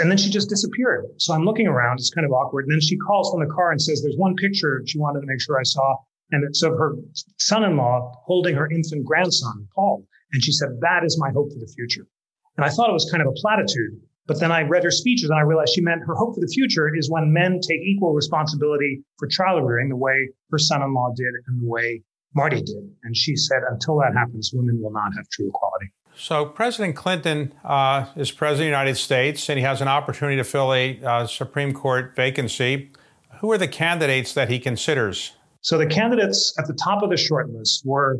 and 0.00 0.10
then 0.10 0.18
she 0.18 0.30
just 0.30 0.48
disappeared. 0.48 1.06
So 1.18 1.32
I'm 1.32 1.44
looking 1.44 1.68
around. 1.68 1.98
It's 1.98 2.10
kind 2.10 2.24
of 2.24 2.32
awkward. 2.32 2.64
And 2.64 2.72
then 2.72 2.80
she 2.80 2.96
calls 2.96 3.30
from 3.30 3.46
the 3.46 3.54
car 3.54 3.70
and 3.70 3.80
says, 3.80 4.02
there's 4.02 4.16
one 4.16 4.34
picture 4.34 4.82
she 4.86 4.98
wanted 4.98 5.20
to 5.20 5.26
make 5.26 5.40
sure 5.40 5.58
I 5.58 5.62
saw. 5.62 5.96
And 6.32 6.42
it's 6.44 6.62
of 6.64 6.72
her 6.72 6.94
son-in-law 7.38 8.12
holding 8.24 8.56
her 8.56 8.68
infant 8.70 9.04
grandson, 9.04 9.68
Paul. 9.74 10.04
And 10.32 10.42
she 10.42 10.50
said, 10.50 10.70
that 10.80 11.04
is 11.04 11.20
my 11.20 11.30
hope 11.30 11.52
for 11.52 11.58
the 11.60 11.72
future. 11.76 12.06
And 12.56 12.64
I 12.64 12.68
thought 12.68 12.90
it 12.90 12.94
was 12.94 13.08
kind 13.10 13.22
of 13.22 13.28
a 13.28 13.40
platitude. 13.40 14.00
But 14.26 14.40
then 14.40 14.50
I 14.50 14.62
read 14.62 14.82
her 14.82 14.90
speeches 14.90 15.30
and 15.30 15.38
I 15.38 15.42
realized 15.42 15.72
she 15.74 15.82
meant 15.82 16.02
her 16.04 16.16
hope 16.16 16.34
for 16.34 16.40
the 16.40 16.48
future 16.52 16.92
is 16.92 17.08
when 17.08 17.32
men 17.32 17.60
take 17.60 17.80
equal 17.80 18.12
responsibility 18.12 19.04
for 19.18 19.28
child 19.28 19.64
rearing 19.64 19.88
the 19.88 19.96
way 19.96 20.28
her 20.50 20.58
son-in-law 20.58 21.12
did 21.16 21.32
and 21.46 21.62
the 21.62 21.68
way 21.68 22.02
Marty 22.34 22.60
did. 22.60 22.90
And 23.04 23.16
she 23.16 23.36
said, 23.36 23.62
until 23.70 23.96
that 23.98 24.14
happens, 24.14 24.50
women 24.52 24.80
will 24.82 24.90
not 24.90 25.12
have 25.16 25.28
true 25.28 25.48
equality. 25.48 25.92
So, 26.18 26.46
President 26.46 26.96
Clinton 26.96 27.52
uh, 27.62 28.06
is 28.16 28.30
president 28.30 28.68
of 28.68 28.78
the 28.78 28.78
United 28.78 28.96
States, 28.96 29.50
and 29.50 29.58
he 29.58 29.64
has 29.64 29.82
an 29.82 29.88
opportunity 29.88 30.38
to 30.38 30.44
fill 30.44 30.72
a 30.72 30.98
uh, 31.04 31.26
Supreme 31.26 31.74
Court 31.74 32.16
vacancy. 32.16 32.90
Who 33.40 33.52
are 33.52 33.58
the 33.58 33.68
candidates 33.68 34.32
that 34.32 34.48
he 34.48 34.58
considers? 34.58 35.32
So, 35.60 35.76
the 35.76 35.86
candidates 35.86 36.54
at 36.58 36.66
the 36.66 36.72
top 36.72 37.02
of 37.02 37.10
the 37.10 37.18
short 37.18 37.50
list 37.50 37.82
were 37.84 38.16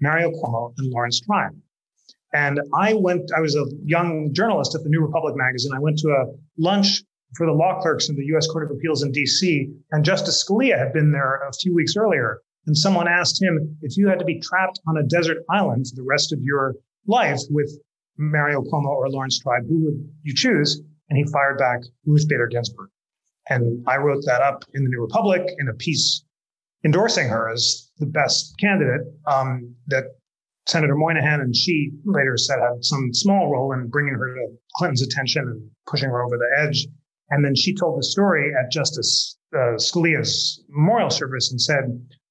Mario 0.00 0.30
Cuomo 0.30 0.72
and 0.78 0.92
Laurence 0.92 1.20
Tribe. 1.20 1.52
And 2.32 2.60
I 2.72 2.94
went, 2.94 3.30
I 3.36 3.40
was 3.40 3.56
a 3.56 3.64
young 3.84 4.32
journalist 4.32 4.76
at 4.76 4.84
the 4.84 4.88
New 4.88 5.00
Republic 5.00 5.34
magazine. 5.36 5.72
I 5.74 5.80
went 5.80 5.98
to 5.98 6.08
a 6.08 6.26
lunch 6.56 7.02
for 7.36 7.46
the 7.46 7.52
law 7.52 7.80
clerks 7.80 8.08
in 8.08 8.14
the 8.14 8.24
U.S. 8.26 8.46
Court 8.46 8.64
of 8.64 8.76
Appeals 8.76 9.02
in 9.02 9.10
D.C., 9.10 9.68
and 9.90 10.04
Justice 10.04 10.44
Scalia 10.44 10.78
had 10.78 10.92
been 10.92 11.10
there 11.10 11.40
a 11.48 11.52
few 11.60 11.74
weeks 11.74 11.96
earlier. 11.96 12.40
And 12.66 12.76
someone 12.76 13.08
asked 13.08 13.42
him 13.42 13.76
if 13.82 13.96
you 13.96 14.06
had 14.06 14.18
to 14.20 14.24
be 14.24 14.38
trapped 14.40 14.80
on 14.86 14.96
a 14.98 15.02
desert 15.02 15.38
island 15.50 15.86
for 15.88 15.96
the 15.96 16.06
rest 16.06 16.32
of 16.32 16.40
your 16.42 16.74
life 17.06 17.40
with 17.50 17.70
Mario 18.18 18.62
Cuomo 18.62 18.88
or 18.88 19.08
Laurence 19.08 19.38
Tribe, 19.38 19.62
who 19.68 19.84
would 19.84 20.08
you 20.22 20.34
choose? 20.34 20.80
And 21.08 21.16
he 21.16 21.24
fired 21.32 21.58
back 21.58 21.80
Ruth 22.06 22.28
Bader 22.28 22.46
Ginsburg. 22.46 22.90
And 23.48 23.84
I 23.88 23.96
wrote 23.96 24.22
that 24.26 24.42
up 24.42 24.64
in 24.74 24.84
the 24.84 24.90
New 24.90 25.00
Republic 25.00 25.42
in 25.58 25.68
a 25.68 25.74
piece 25.74 26.24
endorsing 26.84 27.28
her 27.28 27.50
as 27.50 27.90
the 27.98 28.06
best 28.06 28.54
candidate 28.58 29.06
um, 29.26 29.74
that 29.88 30.04
Senator 30.66 30.94
Moynihan 30.94 31.40
and 31.40 31.54
she 31.54 31.90
later 32.04 32.36
said 32.36 32.58
had 32.60 32.84
some 32.84 33.12
small 33.12 33.50
role 33.50 33.72
in 33.72 33.88
bringing 33.88 34.14
her 34.14 34.34
to 34.34 34.56
Clinton's 34.76 35.02
attention 35.02 35.42
and 35.42 35.70
pushing 35.86 36.08
her 36.08 36.22
over 36.22 36.36
the 36.36 36.62
edge. 36.62 36.86
And 37.30 37.44
then 37.44 37.54
she 37.54 37.74
told 37.74 37.98
the 37.98 38.04
story 38.04 38.52
at 38.54 38.70
Justice 38.70 39.36
uh, 39.54 39.76
Scalia's 39.76 40.62
memorial 40.68 41.10
service 41.10 41.50
and 41.50 41.60
said, 41.60 41.84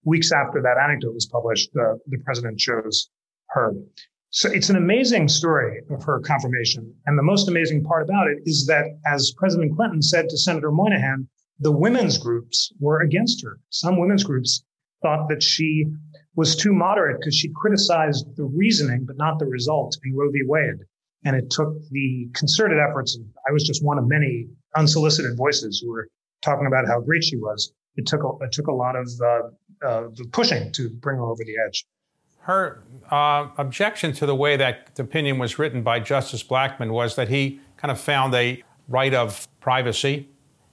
weeks 0.05 0.31
after 0.31 0.61
that 0.61 0.77
anecdote 0.81 1.13
was 1.13 1.25
published, 1.25 1.69
uh, 1.75 1.95
the 2.07 2.17
president 2.23 2.59
chose 2.59 3.09
her. 3.49 3.73
So 4.31 4.47
it's 4.51 4.69
an 4.69 4.75
amazing 4.75 5.27
story 5.27 5.81
of 5.89 6.03
her 6.03 6.19
confirmation. 6.19 6.93
And 7.07 7.17
the 7.17 7.23
most 7.23 7.47
amazing 7.47 7.83
part 7.83 8.03
about 8.03 8.27
it 8.27 8.37
is 8.45 8.67
that, 8.67 8.85
as 9.05 9.33
President 9.37 9.75
Clinton 9.75 10.03
said 10.03 10.29
to 10.29 10.37
Senator 10.37 10.71
Moynihan, 10.71 11.27
the 11.59 11.71
women's 11.71 12.19
groups 12.19 12.71
were 12.79 13.01
against 13.01 13.43
her. 13.43 13.59
Some 13.69 13.99
women's 13.99 14.23
groups 14.23 14.63
thought 15.01 15.27
that 15.29 15.41
she 15.41 15.85
was 16.35 16.55
too 16.55 16.73
moderate 16.73 17.19
because 17.19 17.35
she 17.35 17.51
criticized 17.55 18.35
the 18.35 18.43
reasoning, 18.45 19.03
but 19.05 19.17
not 19.17 19.39
the 19.39 19.47
result 19.47 19.97
in 20.05 20.15
Roe 20.15 20.29
v. 20.29 20.41
Wade. 20.45 20.85
And 21.25 21.35
it 21.35 21.49
took 21.49 21.73
the 21.89 22.29
concerted 22.33 22.77
efforts 22.79 23.17
I 23.47 23.51
was 23.51 23.63
just 23.63 23.83
one 23.83 23.97
of 23.97 24.07
many 24.07 24.47
unsolicited 24.75 25.35
voices 25.37 25.79
who 25.79 25.91
were 25.91 26.07
talking 26.43 26.67
about 26.67 26.87
how 26.87 27.01
great 27.01 27.23
she 27.23 27.35
was. 27.35 27.73
It 27.95 28.05
took 28.05 28.23
a, 28.23 28.45
it 28.45 28.51
took 28.51 28.67
a 28.67 28.73
lot 28.73 28.95
of 28.95 29.09
uh, 29.21 29.85
uh, 29.85 30.07
pushing 30.31 30.71
to 30.73 30.89
bring 31.01 31.17
her 31.17 31.23
over 31.23 31.43
the 31.43 31.55
edge. 31.65 31.83
Her 32.39 32.83
uh, 33.11 33.47
objection 33.57 34.13
to 34.13 34.25
the 34.25 34.35
way 34.35 34.57
that 34.57 34.99
opinion 34.99 35.37
was 35.37 35.59
written 35.59 35.83
by 35.83 35.99
Justice 35.99 36.43
Blackmun 36.43 36.91
was 36.91 37.15
that 37.15 37.29
he 37.29 37.59
kind 37.77 37.91
of 37.91 37.99
found 37.99 38.33
a 38.33 38.63
right 38.87 39.13
of 39.13 39.47
privacy 39.59 40.29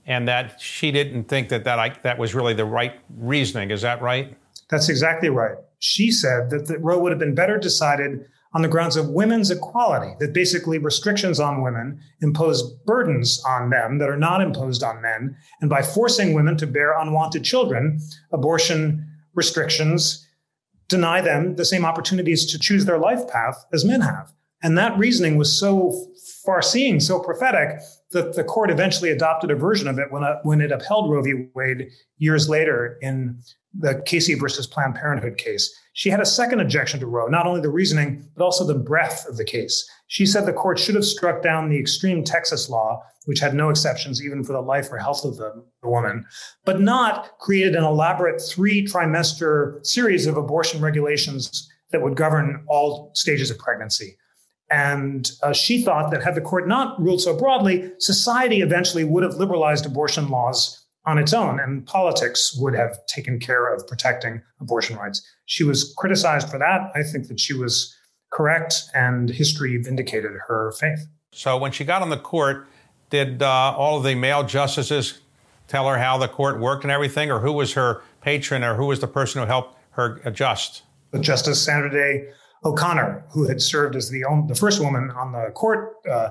and 0.06 0.28
that 0.28 0.60
she 0.60 0.90
didn't 0.90 1.24
think 1.24 1.48
that 1.48 1.64
that, 1.64 1.78
I, 1.78 1.96
that 2.02 2.18
was 2.18 2.34
really 2.34 2.54
the 2.54 2.64
right 2.64 2.98
reasoning. 3.16 3.70
Is 3.70 3.82
that 3.82 4.00
right? 4.00 4.36
That's 4.70 4.88
exactly 4.88 5.28
right. 5.28 5.56
She 5.78 6.10
said 6.10 6.50
that 6.50 6.66
the 6.66 6.78
Roe 6.78 6.98
would 6.98 7.12
have 7.12 7.18
been 7.18 7.34
better 7.34 7.58
decided 7.58 8.26
on 8.56 8.62
the 8.62 8.68
grounds 8.68 8.96
of 8.96 9.10
women's 9.10 9.50
equality, 9.50 10.14
that 10.18 10.32
basically 10.32 10.78
restrictions 10.78 11.38
on 11.38 11.60
women 11.60 12.00
impose 12.22 12.72
burdens 12.86 13.42
on 13.46 13.68
them 13.68 13.98
that 13.98 14.08
are 14.08 14.16
not 14.16 14.40
imposed 14.40 14.82
on 14.82 15.02
men. 15.02 15.36
And 15.60 15.68
by 15.68 15.82
forcing 15.82 16.32
women 16.32 16.56
to 16.56 16.66
bear 16.66 16.98
unwanted 16.98 17.44
children, 17.44 18.00
abortion 18.32 19.06
restrictions 19.34 20.25
deny 20.88 21.20
them 21.20 21.56
the 21.56 21.64
same 21.64 21.84
opportunities 21.84 22.46
to 22.46 22.58
choose 22.58 22.84
their 22.84 22.98
life 22.98 23.28
path 23.28 23.64
as 23.72 23.84
men 23.84 24.00
have. 24.00 24.32
And 24.62 24.76
that 24.78 24.96
reasoning 24.98 25.36
was 25.36 25.56
so 25.56 26.06
far 26.44 26.62
seeing, 26.62 27.00
so 27.00 27.18
prophetic, 27.18 27.80
that 28.12 28.34
the 28.34 28.44
court 28.44 28.70
eventually 28.70 29.10
adopted 29.10 29.50
a 29.50 29.56
version 29.56 29.88
of 29.88 29.98
it 29.98 30.10
when, 30.10 30.24
uh, 30.24 30.38
when 30.42 30.60
it 30.60 30.72
upheld 30.72 31.10
Roe 31.10 31.22
v. 31.22 31.48
Wade 31.54 31.90
years 32.18 32.48
later 32.48 32.98
in 33.02 33.38
the 33.78 34.02
Casey 34.06 34.34
versus 34.34 34.66
Planned 34.66 34.94
Parenthood 34.94 35.36
case. 35.38 35.74
She 35.92 36.10
had 36.10 36.20
a 36.20 36.26
second 36.26 36.60
objection 36.60 37.00
to 37.00 37.06
Roe, 37.06 37.26
not 37.26 37.46
only 37.46 37.60
the 37.60 37.70
reasoning, 37.70 38.28
but 38.36 38.44
also 38.44 38.66
the 38.66 38.74
breadth 38.74 39.26
of 39.26 39.36
the 39.36 39.44
case. 39.44 39.88
She 40.08 40.26
said 40.26 40.44
the 40.44 40.52
court 40.52 40.78
should 40.78 40.94
have 40.94 41.04
struck 41.04 41.42
down 41.42 41.68
the 41.68 41.78
extreme 41.78 42.22
Texas 42.22 42.68
law, 42.68 43.02
which 43.24 43.40
had 43.40 43.54
no 43.54 43.70
exceptions 43.70 44.24
even 44.24 44.44
for 44.44 44.52
the 44.52 44.60
life 44.60 44.92
or 44.92 44.98
health 44.98 45.24
of 45.24 45.36
the, 45.36 45.64
the 45.82 45.88
woman, 45.88 46.24
but 46.64 46.80
not 46.80 47.38
created 47.38 47.74
an 47.74 47.84
elaborate 47.84 48.40
three 48.40 48.86
trimester 48.86 49.84
series 49.86 50.26
of 50.26 50.36
abortion 50.36 50.80
regulations 50.80 51.68
that 51.90 52.02
would 52.02 52.16
govern 52.16 52.64
all 52.68 53.10
stages 53.14 53.50
of 53.50 53.58
pregnancy. 53.58 54.16
And 54.70 55.30
uh, 55.42 55.52
she 55.52 55.82
thought 55.82 56.10
that 56.10 56.22
had 56.22 56.34
the 56.34 56.40
court 56.40 56.66
not 56.66 57.00
ruled 57.00 57.20
so 57.20 57.36
broadly, 57.36 57.92
society 57.98 58.62
eventually 58.62 59.04
would 59.04 59.22
have 59.22 59.34
liberalized 59.34 59.86
abortion 59.86 60.28
laws 60.28 60.85
on 61.06 61.18
its 61.18 61.32
own, 61.32 61.60
and 61.60 61.86
politics 61.86 62.56
would 62.58 62.74
have 62.74 62.98
taken 63.06 63.38
care 63.38 63.72
of 63.72 63.86
protecting 63.86 64.42
abortion 64.60 64.96
rights. 64.96 65.22
She 65.46 65.62
was 65.62 65.94
criticized 65.96 66.50
for 66.50 66.58
that. 66.58 66.90
I 66.94 67.02
think 67.04 67.28
that 67.28 67.38
she 67.38 67.54
was 67.54 67.96
correct, 68.32 68.82
and 68.92 69.30
history 69.30 69.76
vindicated 69.78 70.32
her 70.48 70.72
faith. 70.72 71.06
So 71.32 71.56
when 71.56 71.70
she 71.70 71.84
got 71.84 72.02
on 72.02 72.10
the 72.10 72.18
court, 72.18 72.66
did 73.10 73.42
uh, 73.42 73.74
all 73.76 73.98
of 73.98 74.04
the 74.04 74.16
male 74.16 74.42
justices 74.42 75.20
tell 75.68 75.88
her 75.88 75.96
how 75.96 76.18
the 76.18 76.28
court 76.28 76.58
worked 76.58 76.82
and 76.82 76.90
everything, 76.90 77.30
or 77.30 77.38
who 77.38 77.52
was 77.52 77.74
her 77.74 78.02
patron, 78.20 78.64
or 78.64 78.74
who 78.74 78.86
was 78.86 79.00
the 79.00 79.06
person 79.06 79.40
who 79.40 79.46
helped 79.46 79.78
her 79.90 80.20
adjust? 80.24 80.82
Justice 81.20 81.62
Sandra 81.62 81.90
Day 81.90 82.28
O'Connor, 82.64 83.24
who 83.30 83.46
had 83.46 83.62
served 83.62 83.94
as 83.94 84.10
the, 84.10 84.24
the 84.48 84.54
first 84.54 84.80
woman 84.80 85.10
on 85.12 85.32
the 85.32 85.50
court, 85.54 85.94
uh, 86.10 86.30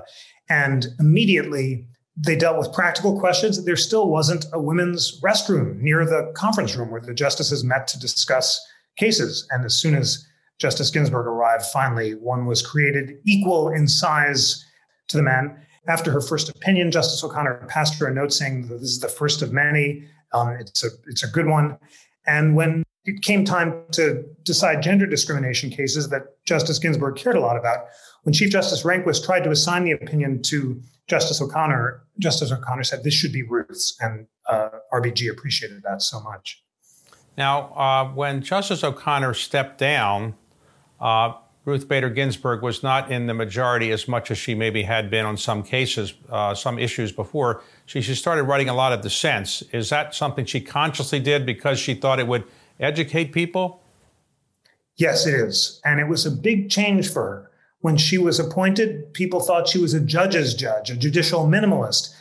and 0.50 0.86
immediately 1.00 1.86
they 2.16 2.36
dealt 2.36 2.58
with 2.58 2.72
practical 2.72 3.18
questions. 3.18 3.62
There 3.64 3.76
still 3.76 4.08
wasn't 4.08 4.46
a 4.52 4.60
women's 4.60 5.20
restroom 5.20 5.78
near 5.78 6.04
the 6.04 6.32
conference 6.34 6.74
room 6.74 6.90
where 6.90 7.00
the 7.00 7.12
justices 7.12 7.62
met 7.62 7.86
to 7.88 7.98
discuss 7.98 8.60
cases. 8.96 9.46
And 9.50 9.64
as 9.64 9.78
soon 9.78 9.94
as 9.94 10.26
Justice 10.58 10.90
Ginsburg 10.90 11.26
arrived, 11.26 11.64
finally, 11.66 12.14
one 12.14 12.46
was 12.46 12.62
created 12.62 13.18
equal 13.26 13.68
in 13.68 13.86
size 13.86 14.64
to 15.08 15.18
the 15.18 15.22
men. 15.22 15.56
After 15.88 16.10
her 16.10 16.22
first 16.22 16.48
opinion, 16.48 16.90
Justice 16.90 17.22
O'Connor 17.22 17.66
passed 17.68 17.98
her 18.00 18.06
a 18.06 18.14
note 18.14 18.32
saying 18.32 18.68
this 18.68 18.82
is 18.82 19.00
the 19.00 19.08
first 19.08 19.42
of 19.42 19.52
many. 19.52 20.08
Um, 20.32 20.56
it's 20.58 20.82
a 20.82 20.88
it's 21.06 21.22
a 21.22 21.28
good 21.28 21.46
one. 21.46 21.78
And 22.26 22.56
when 22.56 22.82
it 23.04 23.22
came 23.22 23.44
time 23.44 23.82
to 23.92 24.24
decide 24.42 24.82
gender 24.82 25.06
discrimination 25.06 25.70
cases 25.70 26.08
that 26.08 26.42
Justice 26.44 26.80
Ginsburg 26.80 27.16
cared 27.16 27.36
a 27.36 27.40
lot 27.40 27.56
about, 27.56 27.86
when 28.24 28.32
Chief 28.32 28.50
Justice 28.50 28.82
Rehnquist 28.82 29.24
tried 29.24 29.44
to 29.44 29.50
assign 29.50 29.84
the 29.84 29.92
opinion 29.92 30.42
to 30.42 30.82
Justice 31.06 31.40
O'Connor, 31.40 32.02
Justice 32.18 32.50
O'Connor 32.50 32.84
said 32.84 33.04
this 33.04 33.14
should 33.14 33.32
be 33.32 33.42
Ruth's, 33.42 33.96
and 34.00 34.26
uh, 34.48 34.70
RBG 34.92 35.30
appreciated 35.30 35.82
that 35.84 36.02
so 36.02 36.20
much. 36.20 36.62
Now, 37.36 37.74
uh, 37.74 38.08
when 38.12 38.42
Justice 38.42 38.82
O'Connor 38.82 39.34
stepped 39.34 39.78
down, 39.78 40.34
uh, 41.00 41.34
Ruth 41.64 41.88
Bader 41.88 42.10
Ginsburg 42.10 42.62
was 42.62 42.82
not 42.82 43.10
in 43.10 43.26
the 43.26 43.34
majority 43.34 43.90
as 43.90 44.06
much 44.08 44.30
as 44.30 44.38
she 44.38 44.54
maybe 44.54 44.84
had 44.84 45.10
been 45.10 45.26
on 45.26 45.36
some 45.36 45.62
cases, 45.62 46.14
uh, 46.30 46.54
some 46.54 46.78
issues 46.78 47.12
before. 47.12 47.62
She, 47.86 48.00
she 48.00 48.14
started 48.14 48.44
writing 48.44 48.68
a 48.68 48.74
lot 48.74 48.92
of 48.92 49.02
dissents. 49.02 49.62
Is 49.72 49.90
that 49.90 50.14
something 50.14 50.44
she 50.44 50.60
consciously 50.60 51.20
did 51.20 51.44
because 51.44 51.78
she 51.78 51.94
thought 51.94 52.20
it 52.20 52.26
would 52.26 52.44
educate 52.78 53.32
people? 53.32 53.82
Yes, 54.96 55.26
it 55.26 55.34
is. 55.34 55.80
And 55.84 56.00
it 56.00 56.08
was 56.08 56.24
a 56.24 56.30
big 56.30 56.70
change 56.70 57.12
for 57.12 57.22
her. 57.22 57.50
When 57.86 57.96
she 57.96 58.18
was 58.18 58.40
appointed, 58.40 59.14
people 59.14 59.38
thought 59.38 59.68
she 59.68 59.78
was 59.78 59.94
a 59.94 60.00
judge's 60.00 60.54
judge, 60.54 60.90
a 60.90 60.96
judicial 60.96 61.46
minimalist. 61.46 62.12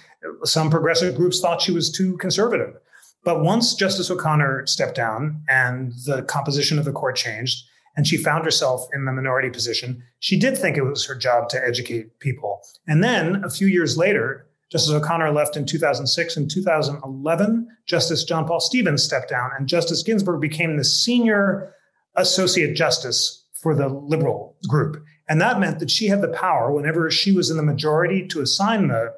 Some 0.43 0.69
progressive 0.69 1.15
groups 1.15 1.39
thought 1.39 1.59
she 1.59 1.71
was 1.71 1.89
too 1.89 2.17
conservative. 2.17 2.75
But 3.23 3.41
once 3.41 3.73
Justice 3.73 4.11
O'Connor 4.11 4.67
stepped 4.67 4.93
down 4.93 5.41
and 5.49 5.91
the 6.05 6.21
composition 6.21 6.77
of 6.77 6.85
the 6.85 6.91
court 6.91 7.15
changed, 7.15 7.65
and 7.97 8.05
she 8.05 8.15
found 8.15 8.45
herself 8.45 8.87
in 8.93 9.05
the 9.05 9.11
minority 9.11 9.49
position, 9.49 10.03
she 10.19 10.37
did 10.37 10.55
think 10.55 10.77
it 10.77 10.83
was 10.83 11.03
her 11.07 11.15
job 11.15 11.49
to 11.49 11.67
educate 11.67 12.19
people. 12.19 12.61
And 12.87 13.03
then 13.03 13.43
a 13.43 13.49
few 13.49 13.65
years 13.65 13.97
later, 13.97 14.45
Justice 14.71 14.93
O'Connor 14.93 15.31
left 15.31 15.57
in 15.57 15.65
2006. 15.65 16.37
In 16.37 16.47
2011, 16.47 17.67
Justice 17.87 18.23
John 18.23 18.45
Paul 18.45 18.59
Stevens 18.59 19.01
stepped 19.01 19.31
down, 19.31 19.49
and 19.57 19.67
Justice 19.67 20.03
Ginsburg 20.03 20.41
became 20.41 20.77
the 20.77 20.83
senior 20.83 21.73
associate 22.15 22.75
justice 22.75 23.45
for 23.63 23.73
the 23.73 23.87
liberal 23.87 24.55
group. 24.67 25.03
And 25.27 25.41
that 25.41 25.59
meant 25.59 25.79
that 25.79 25.89
she 25.91 26.07
had 26.07 26.21
the 26.21 26.27
power 26.29 26.71
whenever 26.71 27.09
she 27.09 27.31
was 27.31 27.49
in 27.49 27.57
the 27.57 27.63
majority 27.63 28.27
to 28.27 28.41
assign 28.41 28.87
the 28.87 29.13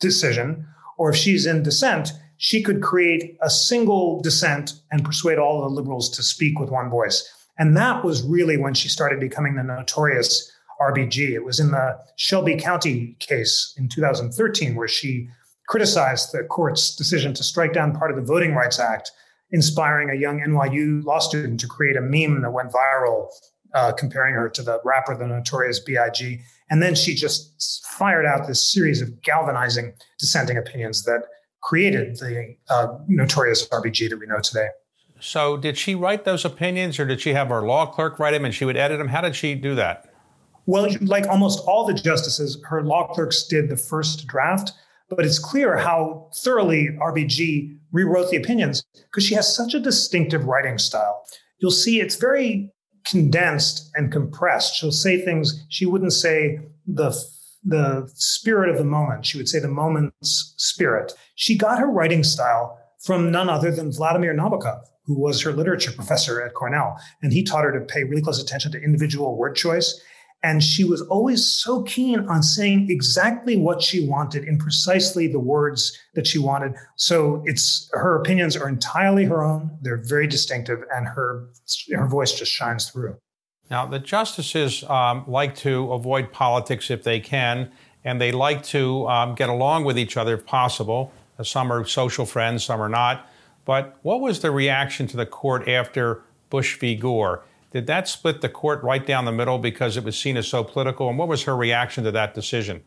decision, 0.00 0.66
or 0.98 1.10
if 1.10 1.16
she's 1.16 1.46
in 1.46 1.62
dissent, 1.62 2.12
she 2.38 2.62
could 2.62 2.82
create 2.82 3.36
a 3.40 3.48
single 3.48 4.20
dissent 4.20 4.74
and 4.90 5.04
persuade 5.04 5.38
all 5.38 5.62
the 5.62 5.68
liberals 5.68 6.10
to 6.10 6.22
speak 6.22 6.58
with 6.58 6.70
one 6.70 6.90
voice. 6.90 7.32
And 7.58 7.76
that 7.76 8.04
was 8.04 8.22
really 8.22 8.56
when 8.56 8.74
she 8.74 8.88
started 8.88 9.20
becoming 9.20 9.54
the 9.54 9.62
notorious 9.62 10.52
RBG. 10.80 11.30
It 11.30 11.44
was 11.44 11.58
in 11.58 11.70
the 11.70 11.98
Shelby 12.16 12.56
County 12.56 13.16
case 13.18 13.74
in 13.78 13.88
2013 13.88 14.74
where 14.74 14.88
she 14.88 15.28
criticized 15.68 16.32
the 16.32 16.44
court's 16.44 16.94
decision 16.94 17.32
to 17.34 17.42
strike 17.42 17.72
down 17.72 17.96
part 17.96 18.10
of 18.10 18.16
the 18.16 18.22
Voting 18.22 18.54
Rights 18.54 18.78
Act, 18.78 19.10
inspiring 19.50 20.10
a 20.10 20.20
young 20.20 20.40
NYU 20.40 21.02
law 21.04 21.18
student 21.18 21.60
to 21.60 21.66
create 21.66 21.96
a 21.96 22.00
meme 22.00 22.42
that 22.42 22.52
went 22.52 22.72
viral 22.72 23.28
uh, 23.76 23.92
comparing 23.92 24.34
her 24.34 24.48
to 24.48 24.62
the 24.62 24.80
rapper, 24.84 25.16
the 25.16 25.26
notorious 25.26 25.78
B.I.G. 25.78 26.40
And 26.70 26.82
then 26.82 26.94
she 26.94 27.14
just 27.14 27.84
fired 27.98 28.26
out 28.26 28.48
this 28.48 28.60
series 28.60 29.00
of 29.02 29.22
galvanizing 29.22 29.92
dissenting 30.18 30.56
opinions 30.56 31.04
that 31.04 31.24
created 31.62 32.16
the 32.16 32.56
uh, 32.70 32.98
notorious 33.06 33.68
RBG 33.68 34.10
that 34.10 34.18
we 34.18 34.26
know 34.26 34.40
today. 34.40 34.68
So, 35.20 35.56
did 35.56 35.78
she 35.78 35.94
write 35.94 36.24
those 36.24 36.44
opinions, 36.44 36.98
or 36.98 37.06
did 37.06 37.20
she 37.20 37.32
have 37.32 37.48
her 37.48 37.62
law 37.62 37.86
clerk 37.86 38.18
write 38.18 38.32
them 38.32 38.44
and 38.44 38.54
she 38.54 38.64
would 38.64 38.76
edit 38.76 38.98
them? 38.98 39.08
How 39.08 39.22
did 39.22 39.34
she 39.36 39.54
do 39.54 39.74
that? 39.74 40.12
Well, 40.66 40.88
like 41.00 41.26
almost 41.26 41.64
all 41.66 41.86
the 41.86 41.94
justices, 41.94 42.58
her 42.64 42.82
law 42.82 43.06
clerks 43.06 43.46
did 43.46 43.68
the 43.68 43.76
first 43.76 44.26
draft, 44.26 44.72
but 45.08 45.24
it's 45.24 45.38
clear 45.38 45.76
how 45.76 46.28
thoroughly 46.34 46.90
RBG 47.00 47.78
rewrote 47.92 48.30
the 48.30 48.36
opinions 48.36 48.82
because 48.92 49.24
she 49.24 49.34
has 49.34 49.54
such 49.54 49.74
a 49.74 49.80
distinctive 49.80 50.44
writing 50.44 50.76
style. 50.76 51.24
You'll 51.58 51.70
see 51.70 52.00
it's 52.00 52.16
very 52.16 52.70
condensed 53.06 53.90
and 53.94 54.12
compressed. 54.12 54.76
She'll 54.76 54.92
say 54.92 55.24
things 55.24 55.64
she 55.68 55.86
wouldn't 55.86 56.12
say 56.12 56.60
the 56.86 57.10
the 57.64 58.08
spirit 58.14 58.70
of 58.70 58.78
the 58.78 58.84
moment. 58.84 59.26
She 59.26 59.38
would 59.38 59.48
say 59.48 59.58
the 59.58 59.68
moment's 59.68 60.54
spirit. 60.56 61.12
She 61.34 61.58
got 61.58 61.80
her 61.80 61.90
writing 61.90 62.22
style 62.22 62.78
from 63.00 63.32
none 63.32 63.50
other 63.50 63.72
than 63.72 63.92
Vladimir 63.92 64.32
Nabokov, 64.34 64.82
who 65.04 65.18
was 65.18 65.42
her 65.42 65.52
literature 65.52 65.90
professor 65.90 66.40
at 66.40 66.54
Cornell, 66.54 66.96
and 67.22 67.32
he 67.32 67.42
taught 67.42 67.64
her 67.64 67.72
to 67.72 67.84
pay 67.84 68.04
really 68.04 68.22
close 68.22 68.40
attention 68.40 68.70
to 68.72 68.80
individual 68.80 69.36
word 69.36 69.56
choice. 69.56 70.00
And 70.42 70.62
she 70.62 70.84
was 70.84 71.02
always 71.02 71.44
so 71.44 71.82
keen 71.82 72.20
on 72.28 72.42
saying 72.42 72.88
exactly 72.90 73.56
what 73.56 73.82
she 73.82 74.06
wanted 74.06 74.44
in 74.44 74.58
precisely 74.58 75.26
the 75.26 75.40
words 75.40 75.98
that 76.14 76.26
she 76.26 76.38
wanted. 76.38 76.74
So 76.96 77.42
it's 77.46 77.88
her 77.92 78.16
opinions 78.16 78.56
are 78.56 78.68
entirely 78.68 79.24
her 79.24 79.42
own. 79.42 79.76
They're 79.82 79.96
very 79.96 80.26
distinctive, 80.26 80.84
and 80.94 81.08
her 81.08 81.48
her 81.94 82.06
voice 82.06 82.32
just 82.32 82.52
shines 82.52 82.90
through. 82.90 83.16
Now, 83.70 83.86
the 83.86 83.98
justices 83.98 84.84
um, 84.84 85.24
like 85.26 85.56
to 85.56 85.92
avoid 85.92 86.32
politics 86.32 86.90
if 86.90 87.02
they 87.02 87.18
can, 87.18 87.72
and 88.04 88.20
they 88.20 88.30
like 88.30 88.62
to 88.64 89.08
um, 89.08 89.34
get 89.34 89.48
along 89.48 89.84
with 89.84 89.98
each 89.98 90.16
other 90.16 90.34
if 90.34 90.46
possible. 90.46 91.12
Some 91.42 91.72
are 91.72 91.84
social 91.84 92.24
friends, 92.24 92.64
some 92.64 92.80
are 92.80 92.88
not. 92.88 93.28
But 93.64 93.98
what 94.02 94.20
was 94.20 94.40
the 94.40 94.52
reaction 94.52 95.08
to 95.08 95.16
the 95.16 95.26
court 95.26 95.68
after 95.68 96.22
Bush 96.50 96.78
v. 96.78 96.94
Gore? 96.94 97.42
Did 97.76 97.88
that 97.88 98.08
split 98.08 98.40
the 98.40 98.48
court 98.48 98.82
right 98.82 99.04
down 99.04 99.26
the 99.26 99.32
middle 99.32 99.58
because 99.58 99.98
it 99.98 100.02
was 100.02 100.18
seen 100.18 100.38
as 100.38 100.48
so 100.48 100.64
political? 100.64 101.10
And 101.10 101.18
what 101.18 101.28
was 101.28 101.42
her 101.42 101.54
reaction 101.54 102.04
to 102.04 102.10
that 102.12 102.32
decision? 102.32 102.82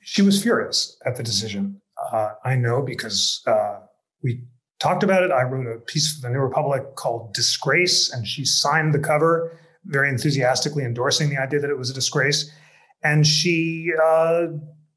She 0.00 0.22
was 0.22 0.42
furious 0.42 0.98
at 1.06 1.14
the 1.14 1.22
decision. 1.22 1.80
Uh, 2.12 2.30
I 2.44 2.56
know 2.56 2.82
because 2.82 3.44
uh, 3.46 3.76
we 4.24 4.42
talked 4.80 5.04
about 5.04 5.22
it. 5.22 5.30
I 5.30 5.44
wrote 5.44 5.72
a 5.72 5.78
piece 5.78 6.12
for 6.12 6.26
the 6.26 6.34
New 6.34 6.40
Republic 6.40 6.96
called 6.96 7.32
Disgrace, 7.32 8.12
and 8.12 8.26
she 8.26 8.44
signed 8.44 8.92
the 8.92 8.98
cover 8.98 9.56
very 9.84 10.08
enthusiastically 10.08 10.82
endorsing 10.82 11.30
the 11.30 11.36
idea 11.36 11.60
that 11.60 11.70
it 11.70 11.78
was 11.78 11.88
a 11.88 11.94
disgrace. 11.94 12.50
And 13.04 13.24
she 13.24 13.92
uh, 14.02 14.46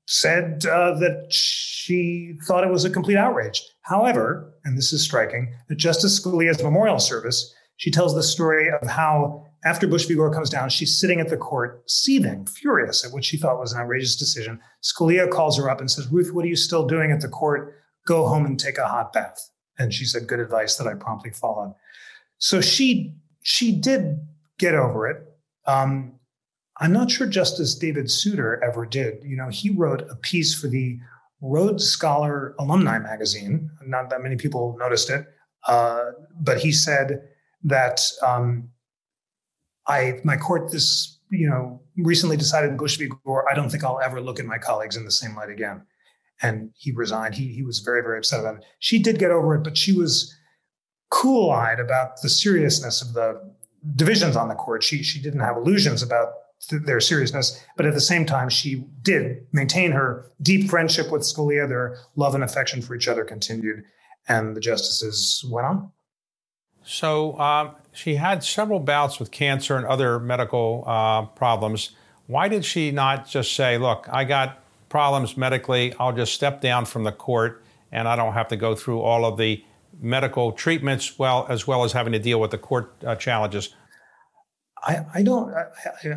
said 0.08 0.66
uh, 0.66 0.98
that 0.98 1.28
she 1.30 2.40
thought 2.48 2.64
it 2.64 2.72
was 2.72 2.86
a 2.86 2.90
complete 2.90 3.18
outrage. 3.18 3.62
However, 3.82 4.52
and 4.66 4.76
this 4.76 4.92
is 4.92 5.04
striking, 5.04 5.54
at 5.70 5.78
Justice 5.78 6.20
Scalia's 6.20 6.64
memorial 6.64 6.98
service, 6.98 7.54
she 7.80 7.90
tells 7.90 8.14
the 8.14 8.24
story 8.24 8.70
of 8.70 8.90
how 8.90 9.46
after 9.64 9.88
Bush 9.88 10.06
v. 10.06 10.14
Gore 10.16 10.34
comes 10.34 10.50
down, 10.50 10.68
she's 10.70 11.00
sitting 11.00 11.22
at 11.22 11.30
the 11.30 11.38
court, 11.38 11.90
seething, 11.90 12.46
furious 12.46 13.06
at 13.06 13.14
what 13.14 13.24
she 13.24 13.38
thought 13.38 13.58
was 13.58 13.72
an 13.72 13.80
outrageous 13.80 14.18
decision. 14.18 14.60
Scalia 14.84 15.30
calls 15.30 15.58
her 15.58 15.70
up 15.70 15.80
and 15.80 15.90
says, 15.90 16.08
Ruth, 16.12 16.34
what 16.34 16.44
are 16.44 16.50
you 16.50 16.58
still 16.58 16.86
doing 16.86 17.12
at 17.12 17.22
the 17.22 17.30
court? 17.30 17.74
Go 18.06 18.28
home 18.28 18.46
and 18.46 18.60
take 18.60 18.78
a 18.78 18.86
hot 18.86 19.14
bath. 19.14 19.50
And 19.78 19.94
she 19.94 20.04
said, 20.04 20.28
good 20.28 20.42
advice 20.42 20.76
that 20.76 20.88
I 20.88 20.94
promptly 20.94 21.32
followed. 21.32 21.74
So 22.38 22.60
she 22.60 23.16
she 23.44 23.72
did 23.72 24.28
get 24.58 24.76
over 24.76 25.08
it. 25.08 25.24
Um, 25.66 26.20
I'm 26.82 26.92
not 26.92 27.10
sure 27.10 27.28
Justice 27.28 27.76
David 27.76 28.12
Souter 28.12 28.62
ever 28.62 28.86
did. 28.86 29.24
You 29.24 29.38
know, 29.38 29.48
he 29.48 29.70
wrote 29.70 30.02
a 30.10 30.16
piece 30.18 30.54
for 30.54 30.68
the 30.68 31.00
Rhodes 31.42 31.88
Scholar 31.88 32.56
Alumni 32.60 33.00
magazine. 33.00 33.72
Not 33.86 34.10
that 34.10 34.22
many 34.22 34.36
people 34.36 34.76
noticed 34.78 35.10
it, 35.10 35.26
uh, 35.66 36.12
but 36.42 36.58
he 36.60 36.74
said 36.74 37.22
that 37.64 38.02
um, 38.26 38.70
I 39.88 40.20
my 40.24 40.38
court 40.38 40.72
this 40.72 41.20
you 41.32 41.50
know 41.50 41.82
recently 41.98 42.38
decided 42.38 42.78
Bush 42.78 42.98
v. 42.98 43.10
Gore. 43.26 43.50
I 43.52 43.56
don't 43.56 43.70
think 43.70 43.84
I'll 43.84 44.00
ever 44.00 44.22
look 44.22 44.40
at 44.40 44.46
my 44.46 44.58
colleagues 44.58 44.96
in 44.96 45.06
the 45.06 45.12
same 45.12 45.36
light 45.36 45.50
again. 45.50 45.84
And 46.42 46.72
he 46.78 46.92
resigned. 46.92 47.36
He 47.36 47.50
he 47.54 47.64
was 47.64 47.80
very 47.80 48.02
very 48.02 48.18
upset 48.18 48.40
about 48.40 48.58
it. 48.58 48.66
She 48.80 49.00
did 49.00 49.20
get 49.20 49.32
over 49.32 49.56
it, 49.56 49.64
but 49.64 49.78
she 49.78 49.92
was 49.92 50.34
cool 51.10 51.52
eyed 51.52 51.80
about 51.80 52.22
the 52.22 52.30
seriousness 52.30 53.02
of 53.02 53.14
the 53.14 53.54
divisions 53.96 54.36
on 54.36 54.48
the 54.48 54.56
court. 54.56 54.84
She 54.84 55.04
she 55.04 55.22
didn't 55.22 55.42
have 55.42 55.58
illusions 55.58 56.02
about 56.02 56.30
th- 56.70 56.84
their 56.84 57.02
seriousness, 57.02 57.62
but 57.76 57.86
at 57.86 57.94
the 57.94 58.02
same 58.02 58.26
time, 58.26 58.50
she 58.50 58.86
did 59.02 59.46
maintain 59.52 59.92
her 59.92 60.32
deep 60.42 60.70
friendship 60.70 61.12
with 61.12 61.24
Scalia. 61.24 61.68
Their 61.68 61.98
love 62.16 62.36
and 62.36 62.44
affection 62.44 62.82
for 62.82 62.96
each 62.96 63.08
other 63.08 63.26
continued, 63.26 63.84
and 64.28 64.56
the 64.56 64.62
justices 64.62 65.44
went 65.50 65.68
on. 65.68 65.92
So 66.90 67.40
um, 67.40 67.76
she 67.94 68.16
had 68.16 68.44
several 68.44 68.80
bouts 68.80 69.20
with 69.20 69.30
cancer 69.30 69.78
and 69.78 69.86
other 69.86 70.20
medical 70.20 70.84
uh, 70.88 71.26
problems. 71.28 71.92
Why 72.26 72.48
did 72.48 72.66
she 72.66 72.90
not 72.90 73.28
just 73.28 73.56
say, 73.56 73.78
"Look, 73.78 74.08
I 74.12 74.24
got 74.24 74.64
problems 74.90 75.38
medically. 75.38 75.94
I'll 76.00 76.16
just 76.16 76.34
step 76.34 76.62
down 76.62 76.86
from 76.86 77.04
the 77.04 77.12
court, 77.12 77.64
and 77.92 78.08
I 78.08 78.16
don't 78.16 78.34
have 78.34 78.48
to 78.48 78.58
go 78.58 78.74
through 78.74 79.02
all 79.02 79.24
of 79.24 79.38
the 79.38 79.64
medical 80.02 80.52
treatments, 80.52 81.20
well 81.20 81.46
as 81.48 81.68
well 81.68 81.84
as 81.84 81.92
having 81.92 82.14
to 82.14 82.20
deal 82.20 82.40
with 82.40 82.50
the 82.50 82.58
court 82.58 82.92
uh, 83.06 83.16
challenges. 83.16 83.76
I, 84.82 85.06
I 85.14 85.22
don't 85.22 85.54
I, 85.54 85.66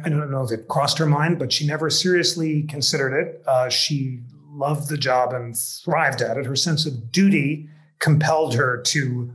I, 0.07 0.09
don't 0.09 0.31
know 0.31 0.43
if 0.43 0.53
it 0.53 0.69
crossed 0.69 0.97
her 0.97 1.07
mind, 1.07 1.39
but 1.39 1.53
she 1.53 1.67
never 1.67 1.91
seriously 1.91 2.63
considered 2.63 3.13
it. 3.13 3.43
Uh, 3.47 3.69
she 3.69 4.21
loved 4.53 4.89
the 4.89 4.97
job 4.97 5.35
and 5.35 5.55
thrived 5.55 6.23
at 6.23 6.39
it. 6.39 6.47
Her 6.47 6.57
sense 6.57 6.87
of 6.87 7.13
duty 7.13 7.69
compelled 7.99 8.55
her 8.55 8.81
to 8.87 9.35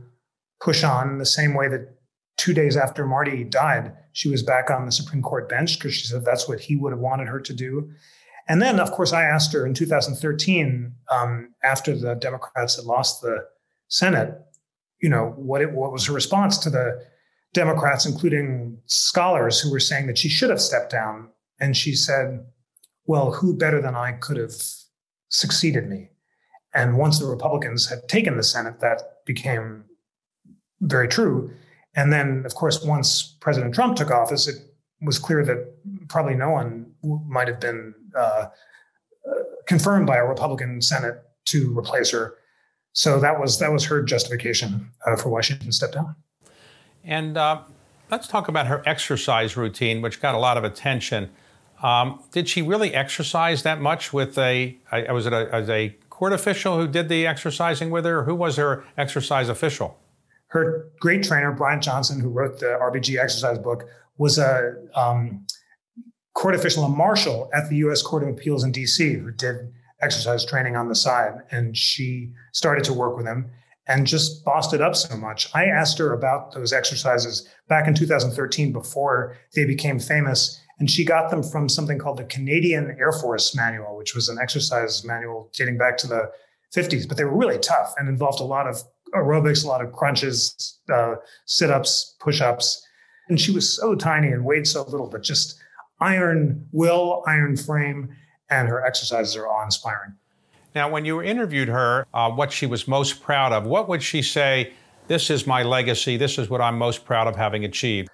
push 0.60 0.84
on 0.84 1.10
in 1.10 1.18
the 1.18 1.26
same 1.26 1.54
way 1.54 1.68
that 1.68 1.98
two 2.36 2.54
days 2.54 2.76
after 2.76 3.06
Marty 3.06 3.44
died, 3.44 3.92
she 4.12 4.28
was 4.28 4.42
back 4.42 4.70
on 4.70 4.86
the 4.86 4.92
Supreme 4.92 5.22
Court 5.22 5.48
bench 5.48 5.78
because 5.78 5.94
she 5.94 6.06
said 6.06 6.24
that's 6.24 6.48
what 6.48 6.60
he 6.60 6.76
would 6.76 6.92
have 6.92 7.00
wanted 7.00 7.28
her 7.28 7.40
to 7.40 7.52
do. 7.52 7.90
And 8.48 8.62
then, 8.62 8.80
of 8.80 8.90
course, 8.92 9.12
I 9.12 9.24
asked 9.24 9.52
her 9.52 9.66
in 9.66 9.74
2013, 9.74 10.94
um, 11.10 11.54
after 11.62 11.94
the 11.94 12.14
Democrats 12.14 12.76
had 12.76 12.86
lost 12.86 13.20
the 13.20 13.44
Senate, 13.88 14.34
you 15.02 15.10
know, 15.10 15.34
what 15.36 15.60
it, 15.60 15.72
what 15.72 15.92
was 15.92 16.06
her 16.06 16.14
response 16.14 16.56
to 16.58 16.70
the 16.70 17.04
Democrats, 17.52 18.06
including 18.06 18.78
scholars 18.86 19.60
who 19.60 19.70
were 19.70 19.80
saying 19.80 20.06
that 20.06 20.18
she 20.18 20.28
should 20.28 20.50
have 20.50 20.60
stepped 20.60 20.90
down? 20.90 21.28
And 21.60 21.76
she 21.76 21.94
said, 21.94 22.44
"Well, 23.04 23.32
who 23.32 23.56
better 23.56 23.82
than 23.82 23.94
I 23.94 24.12
could 24.12 24.36
have 24.38 24.54
succeeded 25.28 25.88
me?" 25.88 26.10
And 26.74 26.96
once 26.96 27.18
the 27.18 27.26
Republicans 27.26 27.88
had 27.88 28.08
taken 28.08 28.36
the 28.36 28.42
Senate, 28.42 28.80
that 28.80 29.24
became 29.26 29.84
very 30.80 31.08
true. 31.08 31.50
And 31.94 32.12
then, 32.12 32.44
of 32.46 32.54
course, 32.54 32.82
once 32.82 33.36
President 33.40 33.74
Trump 33.74 33.96
took 33.96 34.10
office, 34.10 34.46
it 34.46 34.56
was 35.00 35.18
clear 35.18 35.44
that 35.44 35.74
probably 36.08 36.34
no 36.34 36.50
one 36.50 36.92
might 37.02 37.48
have 37.48 37.60
been 37.60 37.94
uh, 38.16 38.46
confirmed 39.66 40.06
by 40.06 40.16
a 40.16 40.24
Republican 40.24 40.80
Senate 40.80 41.22
to 41.46 41.76
replace 41.76 42.10
her. 42.10 42.34
So 42.92 43.20
that 43.20 43.38
was 43.38 43.58
that 43.60 43.72
was 43.72 43.84
her 43.86 44.02
justification 44.02 44.90
uh, 45.06 45.16
for 45.16 45.28
why 45.28 45.40
she 45.40 45.54
didn't 45.54 45.72
step 45.72 45.92
down. 45.92 46.16
And 47.04 47.36
uh, 47.36 47.62
let's 48.10 48.26
talk 48.26 48.48
about 48.48 48.66
her 48.66 48.82
exercise 48.86 49.56
routine, 49.56 50.02
which 50.02 50.20
got 50.20 50.34
a 50.34 50.38
lot 50.38 50.56
of 50.56 50.64
attention. 50.64 51.30
Um, 51.82 52.22
did 52.32 52.48
she 52.48 52.60
really 52.60 52.92
exercise 52.94 53.62
that 53.62 53.80
much 53.80 54.12
with 54.12 54.36
a? 54.36 54.76
Was 54.92 55.26
it 55.26 55.32
a, 55.32 55.70
a 55.70 55.90
court 56.10 56.32
official 56.32 56.76
who 56.76 56.88
did 56.88 57.08
the 57.08 57.26
exercising 57.26 57.90
with 57.90 58.04
her? 58.04 58.24
Who 58.24 58.34
was 58.34 58.56
her 58.56 58.84
exercise 58.96 59.48
official? 59.48 59.96
Her 60.48 60.90
great 61.00 61.22
trainer, 61.22 61.52
Bryant 61.52 61.82
Johnson, 61.82 62.20
who 62.20 62.28
wrote 62.28 62.58
the 62.58 62.78
RBG 62.80 63.18
exercise 63.18 63.58
book, 63.58 63.84
was 64.16 64.38
a 64.38 64.74
um, 64.94 65.46
court 66.34 66.54
official, 66.54 66.84
and 66.84 66.96
marshal 66.96 67.50
at 67.52 67.68
the 67.68 67.76
U.S. 67.76 68.02
Court 68.02 68.22
of 68.22 68.28
Appeals 68.30 68.64
in 68.64 68.72
D.C., 68.72 69.14
who 69.14 69.30
did 69.30 69.72
exercise 70.00 70.44
training 70.44 70.76
on 70.76 70.88
the 70.88 70.94
side. 70.94 71.34
And 71.50 71.76
she 71.76 72.32
started 72.52 72.84
to 72.84 72.92
work 72.92 73.16
with 73.16 73.26
him 73.26 73.50
and 73.88 74.06
just 74.06 74.44
bossed 74.44 74.74
it 74.74 74.80
up 74.80 74.94
so 74.94 75.16
much. 75.16 75.48
I 75.54 75.64
asked 75.64 75.98
her 75.98 76.12
about 76.12 76.52
those 76.52 76.72
exercises 76.72 77.48
back 77.68 77.88
in 77.88 77.94
2013 77.94 78.72
before 78.72 79.36
they 79.54 79.64
became 79.64 79.98
famous. 79.98 80.60
And 80.78 80.88
she 80.88 81.04
got 81.04 81.30
them 81.30 81.42
from 81.42 81.68
something 81.68 81.98
called 81.98 82.18
the 82.18 82.24
Canadian 82.24 82.96
Air 83.00 83.12
Force 83.12 83.56
Manual, 83.56 83.96
which 83.96 84.14
was 84.14 84.28
an 84.28 84.38
exercise 84.40 85.04
manual 85.04 85.50
dating 85.54 85.78
back 85.78 85.96
to 85.98 86.06
the 86.06 86.30
50s. 86.72 87.08
But 87.08 87.16
they 87.16 87.24
were 87.24 87.36
really 87.36 87.58
tough 87.58 87.94
and 87.96 88.08
involved 88.08 88.40
a 88.40 88.44
lot 88.44 88.68
of 88.68 88.82
aerobics, 89.14 89.64
a 89.64 89.68
lot 89.68 89.84
of 89.84 89.92
crunches, 89.92 90.78
uh, 90.92 91.14
sit 91.46 91.70
ups, 91.70 92.16
push 92.20 92.40
ups. 92.40 92.84
And 93.28 93.40
she 93.40 93.52
was 93.52 93.76
so 93.76 93.94
tiny 93.94 94.28
and 94.28 94.44
weighed 94.44 94.66
so 94.66 94.84
little, 94.84 95.08
but 95.08 95.22
just 95.22 95.58
iron 96.00 96.66
will, 96.72 97.22
iron 97.26 97.56
frame 97.56 98.08
and 98.50 98.68
her 98.68 98.84
exercises 98.84 99.36
are 99.36 99.46
awe 99.46 99.64
inspiring. 99.64 100.14
Now, 100.74 100.90
when 100.90 101.04
you 101.04 101.22
interviewed 101.22 101.68
her, 101.68 102.06
uh, 102.14 102.30
what 102.30 102.52
she 102.52 102.66
was 102.66 102.86
most 102.86 103.22
proud 103.22 103.52
of, 103.52 103.64
what 103.64 103.88
would 103.88 104.02
she 104.02 104.22
say? 104.22 104.72
This 105.06 105.30
is 105.30 105.46
my 105.46 105.62
legacy. 105.62 106.16
This 106.16 106.38
is 106.38 106.50
what 106.50 106.60
I'm 106.60 106.78
most 106.78 107.04
proud 107.04 107.26
of 107.26 107.36
having 107.36 107.64
achieved. 107.64 108.08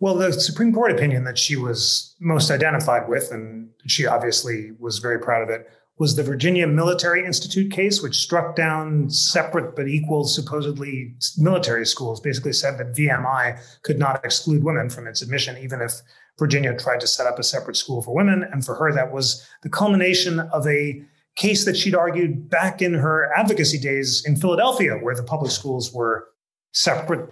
Well, 0.00 0.14
the 0.14 0.32
Supreme 0.32 0.72
Court 0.72 0.90
opinion 0.90 1.24
that 1.24 1.38
she 1.38 1.56
was 1.56 2.14
most 2.20 2.50
identified 2.50 3.08
with, 3.08 3.30
and 3.30 3.70
she 3.86 4.06
obviously 4.06 4.72
was 4.78 4.98
very 4.98 5.18
proud 5.18 5.42
of 5.42 5.50
it, 5.50 5.68
was 5.96 6.16
the 6.16 6.22
Virginia 6.22 6.66
Military 6.66 7.24
Institute 7.24 7.70
case, 7.70 8.02
which 8.02 8.16
struck 8.16 8.56
down 8.56 9.08
separate 9.08 9.76
but 9.76 9.86
equal, 9.86 10.24
supposedly 10.24 11.14
military 11.38 11.86
schools, 11.86 12.20
basically 12.20 12.52
said 12.52 12.78
that 12.78 12.94
VMI 12.94 13.60
could 13.82 13.98
not 13.98 14.24
exclude 14.24 14.64
women 14.64 14.90
from 14.90 15.06
its 15.06 15.22
admission, 15.22 15.56
even 15.58 15.80
if 15.80 15.92
Virginia 16.38 16.76
tried 16.76 17.00
to 17.00 17.06
set 17.06 17.28
up 17.28 17.38
a 17.38 17.44
separate 17.44 17.76
school 17.76 18.02
for 18.02 18.14
women. 18.14 18.42
And 18.42 18.64
for 18.64 18.74
her, 18.74 18.92
that 18.92 19.12
was 19.12 19.46
the 19.62 19.68
culmination 19.68 20.40
of 20.40 20.66
a 20.66 21.00
case 21.36 21.64
that 21.64 21.76
she'd 21.76 21.94
argued 21.94 22.48
back 22.48 22.82
in 22.82 22.94
her 22.94 23.32
advocacy 23.36 23.78
days 23.78 24.24
in 24.26 24.36
Philadelphia, 24.36 24.96
where 24.96 25.14
the 25.14 25.22
public 25.22 25.52
schools 25.52 25.92
were 25.92 26.28
separate. 26.72 27.30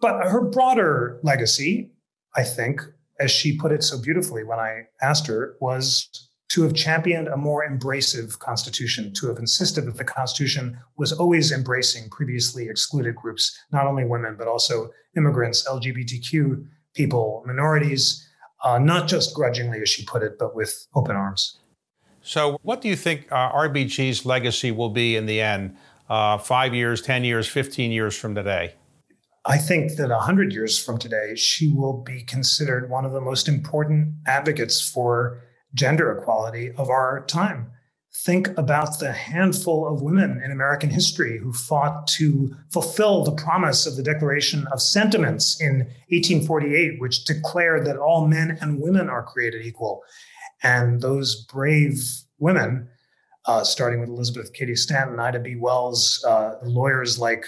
But 0.00 0.28
her 0.28 0.42
broader 0.42 1.18
legacy, 1.24 1.90
I 2.36 2.44
think, 2.44 2.82
as 3.18 3.30
she 3.32 3.56
put 3.56 3.72
it 3.72 3.82
so 3.82 4.00
beautifully 4.00 4.44
when 4.44 4.58
I 4.58 4.86
asked 5.00 5.26
her, 5.26 5.56
was 5.60 6.28
to 6.48 6.62
have 6.62 6.74
championed 6.74 7.28
a 7.28 7.36
more 7.36 7.68
embracive 7.68 8.38
constitution, 8.38 9.12
to 9.14 9.28
have 9.28 9.38
insisted 9.38 9.86
that 9.86 9.96
the 9.96 10.04
constitution 10.04 10.78
was 10.96 11.12
always 11.12 11.50
embracing 11.50 12.08
previously 12.10 12.68
excluded 12.68 13.16
groups, 13.16 13.58
not 13.72 13.86
only 13.86 14.04
women, 14.04 14.36
but 14.38 14.46
also 14.46 14.90
immigrants, 15.16 15.66
LGBTQ 15.68 16.64
people, 16.94 17.42
minorities, 17.46 18.28
uh, 18.64 18.78
not 18.78 19.08
just 19.08 19.34
grudgingly, 19.34 19.80
as 19.80 19.88
she 19.88 20.04
put 20.04 20.22
it, 20.22 20.38
but 20.38 20.54
with 20.54 20.86
open 20.94 21.16
arms. 21.16 21.58
So, 22.22 22.58
what 22.62 22.80
do 22.80 22.88
you 22.88 22.96
think 22.96 23.30
uh, 23.30 23.52
RBG's 23.52 24.24
legacy 24.24 24.72
will 24.72 24.90
be 24.90 25.16
in 25.16 25.26
the 25.26 25.40
end, 25.40 25.76
uh, 26.08 26.38
five 26.38 26.74
years, 26.74 27.02
10 27.02 27.24
years, 27.24 27.46
15 27.46 27.92
years 27.92 28.16
from 28.16 28.34
today? 28.34 28.74
I 29.44 29.58
think 29.58 29.92
that 29.96 30.10
100 30.10 30.52
years 30.52 30.82
from 30.82 30.98
today, 30.98 31.36
she 31.36 31.72
will 31.72 32.02
be 32.02 32.22
considered 32.22 32.90
one 32.90 33.04
of 33.04 33.12
the 33.12 33.20
most 33.20 33.46
important 33.48 34.14
advocates 34.26 34.80
for 34.80 35.40
gender 35.76 36.18
equality 36.18 36.72
of 36.72 36.90
our 36.90 37.24
time. 37.26 37.70
Think 38.24 38.48
about 38.56 38.98
the 38.98 39.12
handful 39.12 39.86
of 39.86 40.00
women 40.00 40.40
in 40.42 40.50
American 40.50 40.88
history 40.88 41.38
who 41.38 41.52
fought 41.52 42.06
to 42.08 42.56
fulfill 42.72 43.22
the 43.22 43.32
promise 43.32 43.86
of 43.86 43.96
the 43.96 44.02
Declaration 44.02 44.66
of 44.72 44.80
Sentiments 44.80 45.60
in 45.60 45.80
1848, 46.08 46.98
which 46.98 47.24
declared 47.24 47.84
that 47.84 47.98
all 47.98 48.26
men 48.26 48.56
and 48.62 48.80
women 48.80 49.10
are 49.10 49.22
created 49.22 49.66
equal. 49.66 50.02
And 50.62 51.02
those 51.02 51.44
brave 51.44 52.00
women, 52.38 52.88
uh, 53.44 53.64
starting 53.64 54.00
with 54.00 54.08
Elizabeth 54.08 54.54
Cady 54.54 54.76
Stanton, 54.76 55.20
Ida 55.20 55.40
B. 55.40 55.54
Wells, 55.54 56.24
uh, 56.26 56.54
lawyers 56.62 57.18
like 57.18 57.44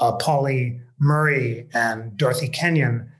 uh, 0.00 0.12
Pauli 0.12 0.80
Murray 0.98 1.68
and 1.74 2.16
Dorothy 2.16 2.48
Kenyon, 2.48 3.12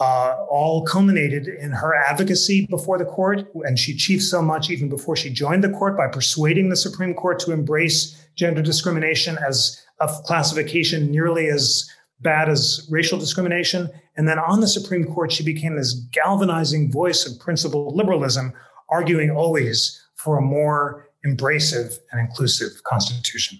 uh, 0.00 0.36
all 0.48 0.84
culminated 0.84 1.48
in 1.48 1.72
her 1.72 1.94
advocacy 1.94 2.66
before 2.66 2.98
the 2.98 3.04
court. 3.04 3.48
And 3.64 3.78
she 3.78 3.92
achieved 3.92 4.22
so 4.22 4.40
much 4.40 4.70
even 4.70 4.88
before 4.88 5.16
she 5.16 5.30
joined 5.30 5.64
the 5.64 5.70
court 5.70 5.96
by 5.96 6.08
persuading 6.08 6.68
the 6.68 6.76
Supreme 6.76 7.14
Court 7.14 7.40
to 7.40 7.52
embrace 7.52 8.16
gender 8.36 8.62
discrimination 8.62 9.38
as 9.46 9.82
a 10.00 10.08
classification 10.24 11.10
nearly 11.10 11.48
as 11.48 11.88
bad 12.20 12.48
as 12.48 12.86
racial 12.90 13.18
discrimination. 13.18 13.90
And 14.16 14.28
then 14.28 14.38
on 14.38 14.60
the 14.60 14.68
Supreme 14.68 15.04
Court, 15.04 15.32
she 15.32 15.44
became 15.44 15.76
this 15.76 15.92
galvanizing 16.12 16.92
voice 16.92 17.26
of 17.26 17.38
principled 17.40 17.96
liberalism, 17.96 18.52
arguing 18.88 19.30
always 19.30 20.00
for 20.14 20.38
a 20.38 20.42
more 20.42 21.08
embracive 21.26 21.98
and 22.12 22.20
inclusive 22.20 22.82
constitution. 22.84 23.58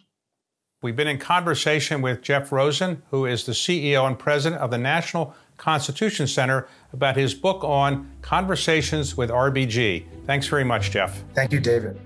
We've 0.80 0.94
been 0.94 1.08
in 1.08 1.18
conversation 1.18 2.02
with 2.02 2.22
Jeff 2.22 2.52
Rosen, 2.52 3.02
who 3.10 3.26
is 3.26 3.44
the 3.44 3.52
CEO 3.52 4.06
and 4.06 4.16
president 4.16 4.62
of 4.62 4.70
the 4.70 4.78
National 4.78 5.34
Constitution 5.58 6.26
Center 6.26 6.66
about 6.92 7.16
his 7.16 7.34
book 7.34 7.62
on 7.62 8.10
conversations 8.22 9.16
with 9.16 9.28
RBG. 9.30 10.06
Thanks 10.24 10.46
very 10.46 10.64
much, 10.64 10.90
Jeff. 10.90 11.22
Thank 11.34 11.52
you, 11.52 11.60
David. 11.60 12.00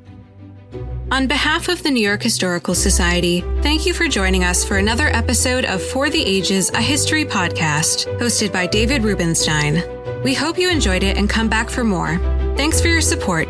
On 1.10 1.26
behalf 1.26 1.68
of 1.68 1.82
the 1.82 1.90
New 1.90 2.02
York 2.02 2.22
Historical 2.22 2.74
Society, 2.74 3.42
thank 3.60 3.84
you 3.84 3.92
for 3.92 4.08
joining 4.08 4.44
us 4.44 4.64
for 4.64 4.78
another 4.78 5.08
episode 5.08 5.66
of 5.66 5.82
For 5.82 6.08
the 6.08 6.22
Ages, 6.22 6.70
a 6.70 6.80
history 6.80 7.26
podcast, 7.26 8.06
hosted 8.18 8.50
by 8.50 8.66
David 8.66 9.04
Rubenstein. 9.04 9.82
We 10.24 10.32
hope 10.32 10.58
you 10.58 10.70
enjoyed 10.70 11.02
it 11.02 11.18
and 11.18 11.28
come 11.28 11.50
back 11.50 11.68
for 11.68 11.84
more. 11.84 12.16
Thanks 12.56 12.80
for 12.80 12.88
your 12.88 13.02
support. 13.02 13.46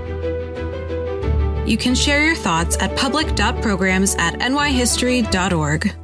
You 1.68 1.76
can 1.76 1.94
share 1.94 2.24
your 2.24 2.34
thoughts 2.34 2.76
at 2.80 2.96
public.programs 2.96 4.16
at 4.16 4.40
nyhistory.org. 4.40 6.01